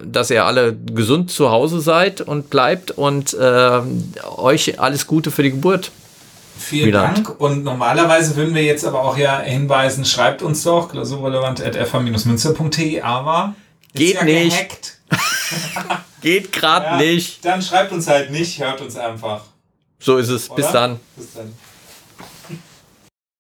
[0.05, 3.81] dass ihr alle gesund zu Hause seid und bleibt und äh,
[4.37, 5.91] euch alles Gute für die Geburt.
[6.59, 7.19] Vielen Wieland.
[7.27, 7.41] Dank.
[7.41, 13.55] Und normalerweise würden wir jetzt aber auch ja hinweisen, schreibt uns doch, klausurrelevant.fh-münster.de, aber
[13.93, 14.51] ist Geht ja nicht.
[14.51, 14.99] gehackt.
[16.23, 17.45] Geht gerade Ja, nicht.
[17.45, 19.43] Dann schreibt uns halt nicht, hört uns einfach.
[19.99, 20.49] So ist es.
[20.49, 20.73] Bis oder?
[20.73, 21.01] dann.
[21.17, 21.53] Bis dann.